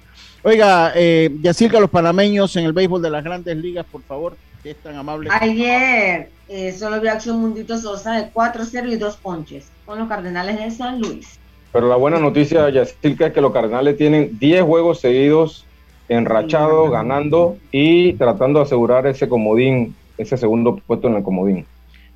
[0.44, 4.76] Oiga, eh, los panameños en el béisbol de las grandes ligas, por favor, que es
[4.78, 5.30] tan amable.
[5.32, 10.58] Ayer eh, solo vi acción Mundito Sosa de 4-0 y 2 ponches con los Cardenales
[10.58, 11.38] de San Luis.
[11.72, 15.64] Pero la buena noticia, Yacirca, es que los Cardenales tienen 10 juegos seguidos
[16.08, 21.66] enrachados, ganando y tratando de asegurar ese comodín, ese segundo puesto en el comodín.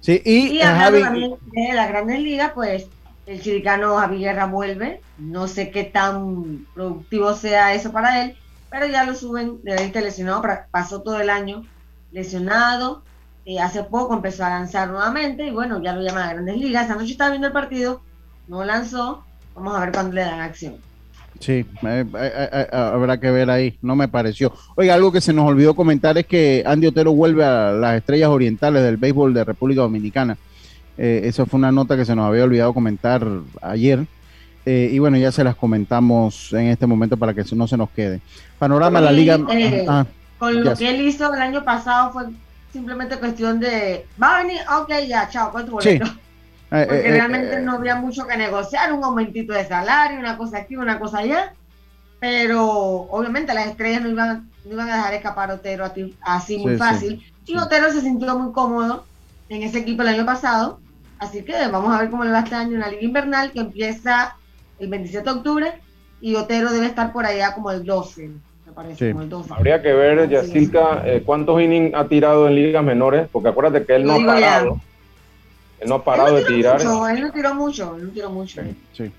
[0.01, 2.89] Sí, y, Y hablando también de las grandes ligas, pues
[3.27, 5.01] el chiricano Javi Guerra vuelve.
[5.19, 8.37] No sé qué tan productivo sea eso para él,
[8.71, 10.43] pero ya lo suben de 20 lesionado.
[10.71, 11.65] Pasó todo el año
[12.13, 13.03] lesionado.
[13.45, 16.83] eh, hace poco empezó a lanzar nuevamente y bueno, ya lo llaman a grandes ligas.
[16.83, 18.03] Esta noche estaba viendo el partido,
[18.49, 19.25] no lanzó.
[19.55, 20.77] Vamos a ver cuándo le dan acción.
[21.41, 24.53] Sí, eh, eh, habrá que ver ahí, no me pareció.
[24.77, 28.29] Oiga, algo que se nos olvidó comentar es que Andy Otero vuelve a las estrellas
[28.29, 30.37] orientales del béisbol de República Dominicana.
[30.97, 33.27] Esa fue una nota que se nos había olvidado comentar
[33.61, 34.07] ayer.
[34.65, 37.91] Eh, y bueno, ya se las comentamos en este momento para que no se nos
[37.91, 38.21] quede.
[38.59, 39.39] Panorama, la liga...
[39.51, 40.07] Eh, ah,
[40.43, 42.25] con lo que él hizo el año pasado fue
[42.73, 46.05] simplemente cuestión de, va a venir, ok, ya, chao, con tu boleto.
[46.73, 50.37] Eh, Porque eh, realmente eh, no había mucho que negociar, un aumentito de salario, una
[50.37, 51.55] cosa aquí, una cosa allá.
[52.19, 55.85] Pero obviamente las estrellas no iban, no iban a dejar escapar a Otero
[56.23, 57.33] así muy Sí, fácil.
[57.47, 59.05] Y Otero se sintió muy cómodo
[59.49, 60.81] en ese equipo el año pasado.
[61.21, 63.61] Así que vamos a ver cómo le va este año en la Liga Invernal que
[63.61, 64.37] empieza
[64.81, 65.81] el 27 de octubre
[66.21, 68.31] y Otero debe estar por allá como el 12,
[68.73, 69.55] me parece, como el 12.
[69.55, 73.95] Habría que ver, Yacilca, eh, cuántos innings ha tirado en ligas menores, porque acuérdate que
[73.97, 74.27] él no ha ya.
[74.27, 74.81] parado.
[75.81, 76.77] Él no ha parado él de no tirar.
[76.79, 78.63] mucho, él no tiró mucho, él no tiró mucho.
[78.93, 79.11] Sí.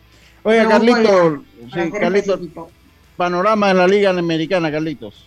[0.43, 2.71] Oiga, Pero Carlito, bueno, para sí, ser Carlito, específico.
[3.15, 5.25] panorama de la Liga Americana, Carlitos.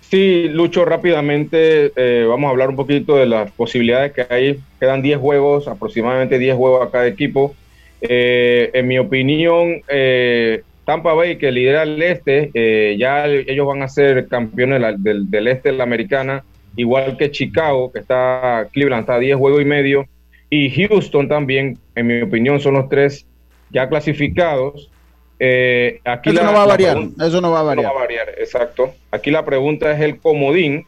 [0.00, 4.60] Sí, Lucho, rápidamente eh, vamos a hablar un poquito de las posibilidades que hay.
[4.78, 7.54] Quedan 10 juegos, aproximadamente 10 juegos a cada equipo.
[8.02, 13.82] Eh, en mi opinión, eh, Tampa Bay, que lidera el este, eh, ya ellos van
[13.82, 16.44] a ser campeones del, del este de la americana,
[16.76, 20.06] igual que Chicago, que está, Cleveland está a 10 juegos y medio,
[20.50, 23.26] y Houston también, en mi opinión, son los tres
[23.70, 24.90] ya clasificados.
[25.38, 27.86] Eh, aquí Eso la- no va a variar, pregunta- eso no va a variar.
[27.86, 28.92] no va a variar, exacto.
[29.10, 30.84] Aquí la pregunta es el comodín,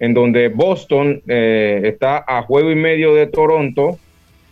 [0.00, 3.98] en donde Boston eh, está a juego y medio de Toronto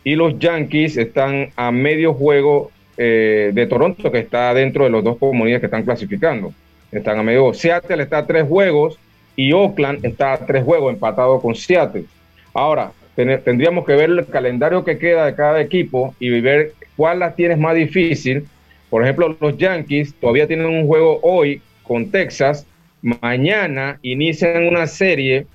[0.04, 5.02] y los Yankees están a medio juego eh, de Toronto, que está dentro de los
[5.04, 6.52] dos comodines que están clasificando.
[6.90, 7.54] Están a medio.
[7.54, 8.98] Seattle está a tres juegos
[9.34, 12.04] y Oakland está a tres juegos, empatado con Seattle.
[12.52, 17.20] Ahora, ten- tendríamos que ver el calendario que queda de cada equipo y ver cuál
[17.20, 18.46] las tienes más difícil.
[18.90, 22.66] Por ejemplo, los Yankees todavía tienen un juego hoy con Texas.
[23.00, 25.46] Mañana inician una serie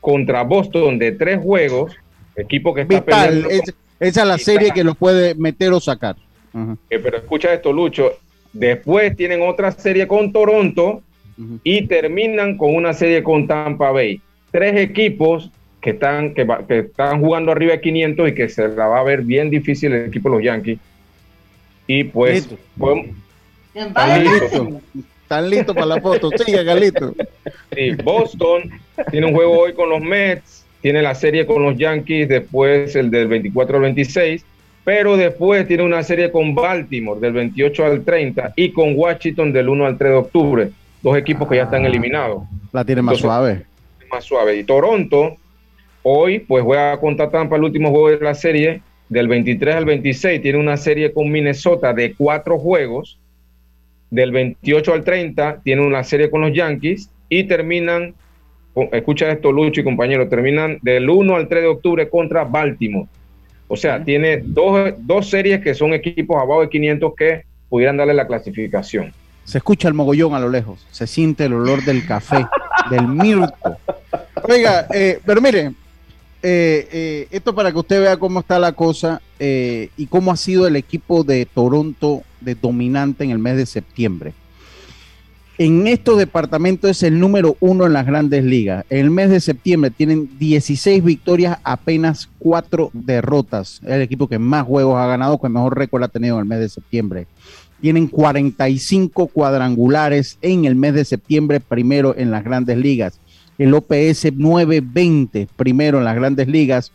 [0.00, 1.92] contra Boston de tres juegos,
[2.36, 6.16] equipo que está Vital, es- esa es la serie que los puede meter o sacar.
[6.90, 8.12] Eh, pero escucha esto, Lucho.
[8.52, 11.02] Después tienen otra serie con Toronto
[11.64, 14.20] y terminan con una serie con Tampa Bay.
[14.50, 18.68] Tres equipos que están, que, va- que están jugando arriba de 500 y que se
[18.68, 20.78] la va a ver bien difícil el equipo de los Yankees.
[21.86, 22.48] Y pues,
[22.78, 23.06] podemos-
[24.22, 24.80] listo.
[25.22, 26.30] Están listos para la foto.
[26.44, 27.14] Sigue, Carlito.
[27.74, 28.70] Sí, Boston
[29.10, 33.10] tiene un juego hoy con los Mets, tiene la serie con los Yankees, después el
[33.10, 34.44] del 24 al 26,
[34.84, 39.68] pero después tiene una serie con Baltimore del 28 al 30 y con Washington del
[39.68, 40.70] 1 al 3 de octubre,
[41.02, 42.44] dos equipos que ya están eliminados.
[42.72, 43.62] La tiene más Entonces, suave.
[44.10, 44.56] Más suave.
[44.56, 45.36] Y Toronto
[46.02, 50.40] hoy pues juega contra Tampa el último juego de la serie del 23 al 26,
[50.40, 53.18] tiene una serie con Minnesota de cuatro juegos
[54.08, 58.14] del 28 al 30 tiene una serie con los Yankees y terminan,
[58.74, 63.06] con- escucha esto Lucho y compañero, terminan del 1 al 3 de octubre contra Baltimore.
[63.72, 68.14] O sea, tiene dos, dos series que son equipos abajo de 500 que pudieran darle
[68.14, 69.12] la clasificación.
[69.44, 70.84] Se escucha el mogollón a lo lejos.
[70.90, 72.44] Se siente el olor del café,
[72.90, 73.78] del mirto.
[74.48, 75.70] Oiga, eh, pero mire,
[76.42, 80.36] eh, eh, esto para que usted vea cómo está la cosa eh, y cómo ha
[80.36, 84.32] sido el equipo de Toronto de dominante en el mes de septiembre.
[85.60, 88.86] En estos departamentos es el número uno en las grandes ligas.
[88.88, 93.82] En el mes de septiembre tienen 16 victorias, apenas 4 derrotas.
[93.84, 96.48] Es el equipo que más juegos ha ganado, que mejor récord ha tenido en el
[96.48, 97.26] mes de septiembre.
[97.78, 103.20] Tienen 45 cuadrangulares en el mes de septiembre, primero en las grandes ligas.
[103.58, 106.90] El OPS 920, primero en las grandes ligas.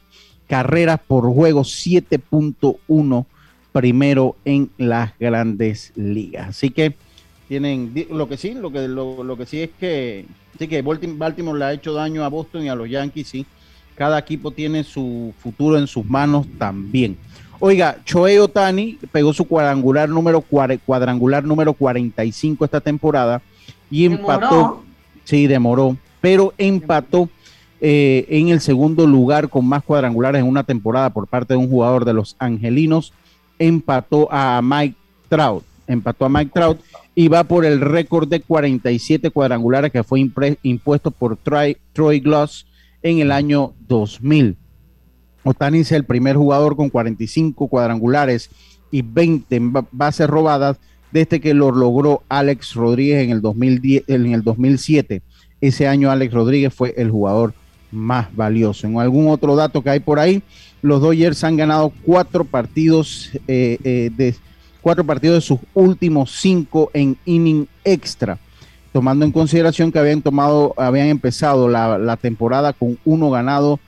[0.48, 3.26] Carreras por juego 7.1,
[3.72, 6.50] primero en las grandes ligas.
[6.50, 6.96] Así que
[7.48, 10.26] tienen lo que sí, lo que lo, lo que sí es que
[10.58, 13.46] sí que Baltim- Baltimore le ha hecho daño a Boston y a los Yankees, sí.
[13.96, 17.18] Cada equipo tiene su futuro en sus manos también.
[17.60, 23.42] Oiga, Choei Otani pegó su cuadrangular número cuadrangular número 45 esta temporada
[23.90, 24.84] y empató, Demoró.
[25.24, 27.30] sí, demoró, pero empató
[27.80, 31.70] eh, en el segundo lugar con más cuadrangulares en una temporada por parte de un
[31.70, 33.14] jugador de los Angelinos,
[33.60, 34.96] empató a Mike
[35.30, 36.80] Trout, empató a Mike Trout
[37.14, 40.26] y va por el récord de 47 cuadrangulares que fue
[40.64, 42.66] impuesto por Troy, Troy Gloss
[43.04, 44.58] en el año 2000.
[45.44, 48.50] Otani es el primer jugador con 45 cuadrangulares
[48.92, 50.78] y 20 en ba- bases robadas
[51.12, 55.22] desde que lo logró Alex Rodríguez en el, 2010, en el 2007.
[55.62, 57.54] Ese año Alex Rodríguez fue el jugador
[57.92, 58.88] más valioso.
[58.88, 60.42] En algún otro dato que hay por ahí,
[60.82, 64.36] los Dodgers han ganado cuatro partidos eh, eh, de
[64.86, 68.38] cuatro partidos de sus últimos cinco en inning extra,
[68.94, 73.80] tomando en consideración que habían tomado, habían empezado la, la temporada con uno ganado,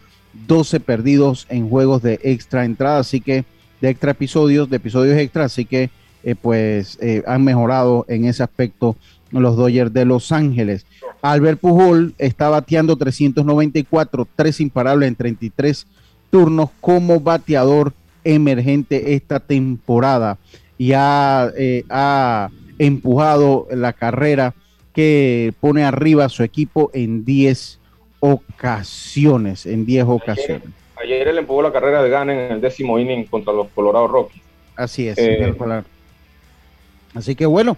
[0.48, 3.46] 12 perdidos en juegos de extra entrada, así que
[3.80, 5.92] de extra episodios, de episodios extra, así que
[6.24, 8.96] eh, pues eh, han mejorado en ese aspecto
[9.30, 10.88] los Dodgers de Los Ángeles.
[11.22, 15.86] Albert Pujol está bateando 394, tres imparables en 33
[16.32, 17.94] turnos como bateador
[18.24, 20.40] emergente esta temporada
[20.78, 24.54] y ha, eh, ha empujado la carrera
[24.94, 27.80] que pone arriba a su equipo en 10
[28.20, 30.70] ocasiones, en 10 ocasiones.
[31.02, 34.42] Ayer él empujó la carrera de Gana en el décimo inning contra los Colorado Rockies.
[34.76, 35.18] Así es.
[35.18, 35.54] Eh,
[37.14, 37.78] Así que bueno,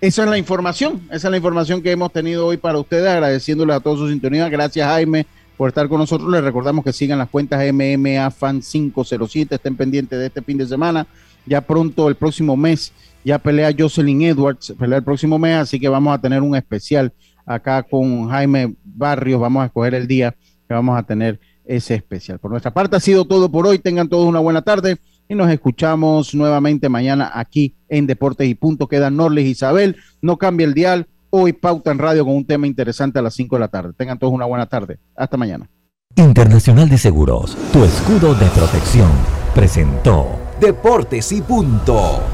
[0.00, 3.76] esa es la información, esa es la información que hemos tenido hoy para ustedes, agradeciéndoles
[3.76, 4.48] a todos su sintonía.
[4.48, 5.26] Gracias Jaime
[5.56, 6.30] por estar con nosotros.
[6.30, 10.66] Les recordamos que sigan las cuentas MMA Fan 507, estén pendientes de este fin de
[10.66, 11.06] semana.
[11.48, 12.92] Ya pronto, el próximo mes,
[13.24, 17.12] ya pelea Jocelyn Edwards, pelea el próximo mes, así que vamos a tener un especial
[17.46, 19.40] acá con Jaime Barrios.
[19.40, 20.32] Vamos a escoger el día
[20.68, 22.38] que vamos a tener ese especial.
[22.38, 23.78] Por nuestra parte ha sido todo por hoy.
[23.78, 28.88] Tengan todos una buena tarde y nos escuchamos nuevamente mañana aquí en Deportes y Punto.
[28.88, 29.96] Queda Norles Isabel.
[30.20, 31.06] No cambie el dial.
[31.30, 33.92] Hoy pauta en radio con un tema interesante a las 5 de la tarde.
[33.96, 34.98] Tengan todos una buena tarde.
[35.14, 35.68] Hasta mañana.
[36.16, 39.10] Internacional de Seguros, tu escudo de protección,
[39.54, 42.28] presentó Deportes y Punto.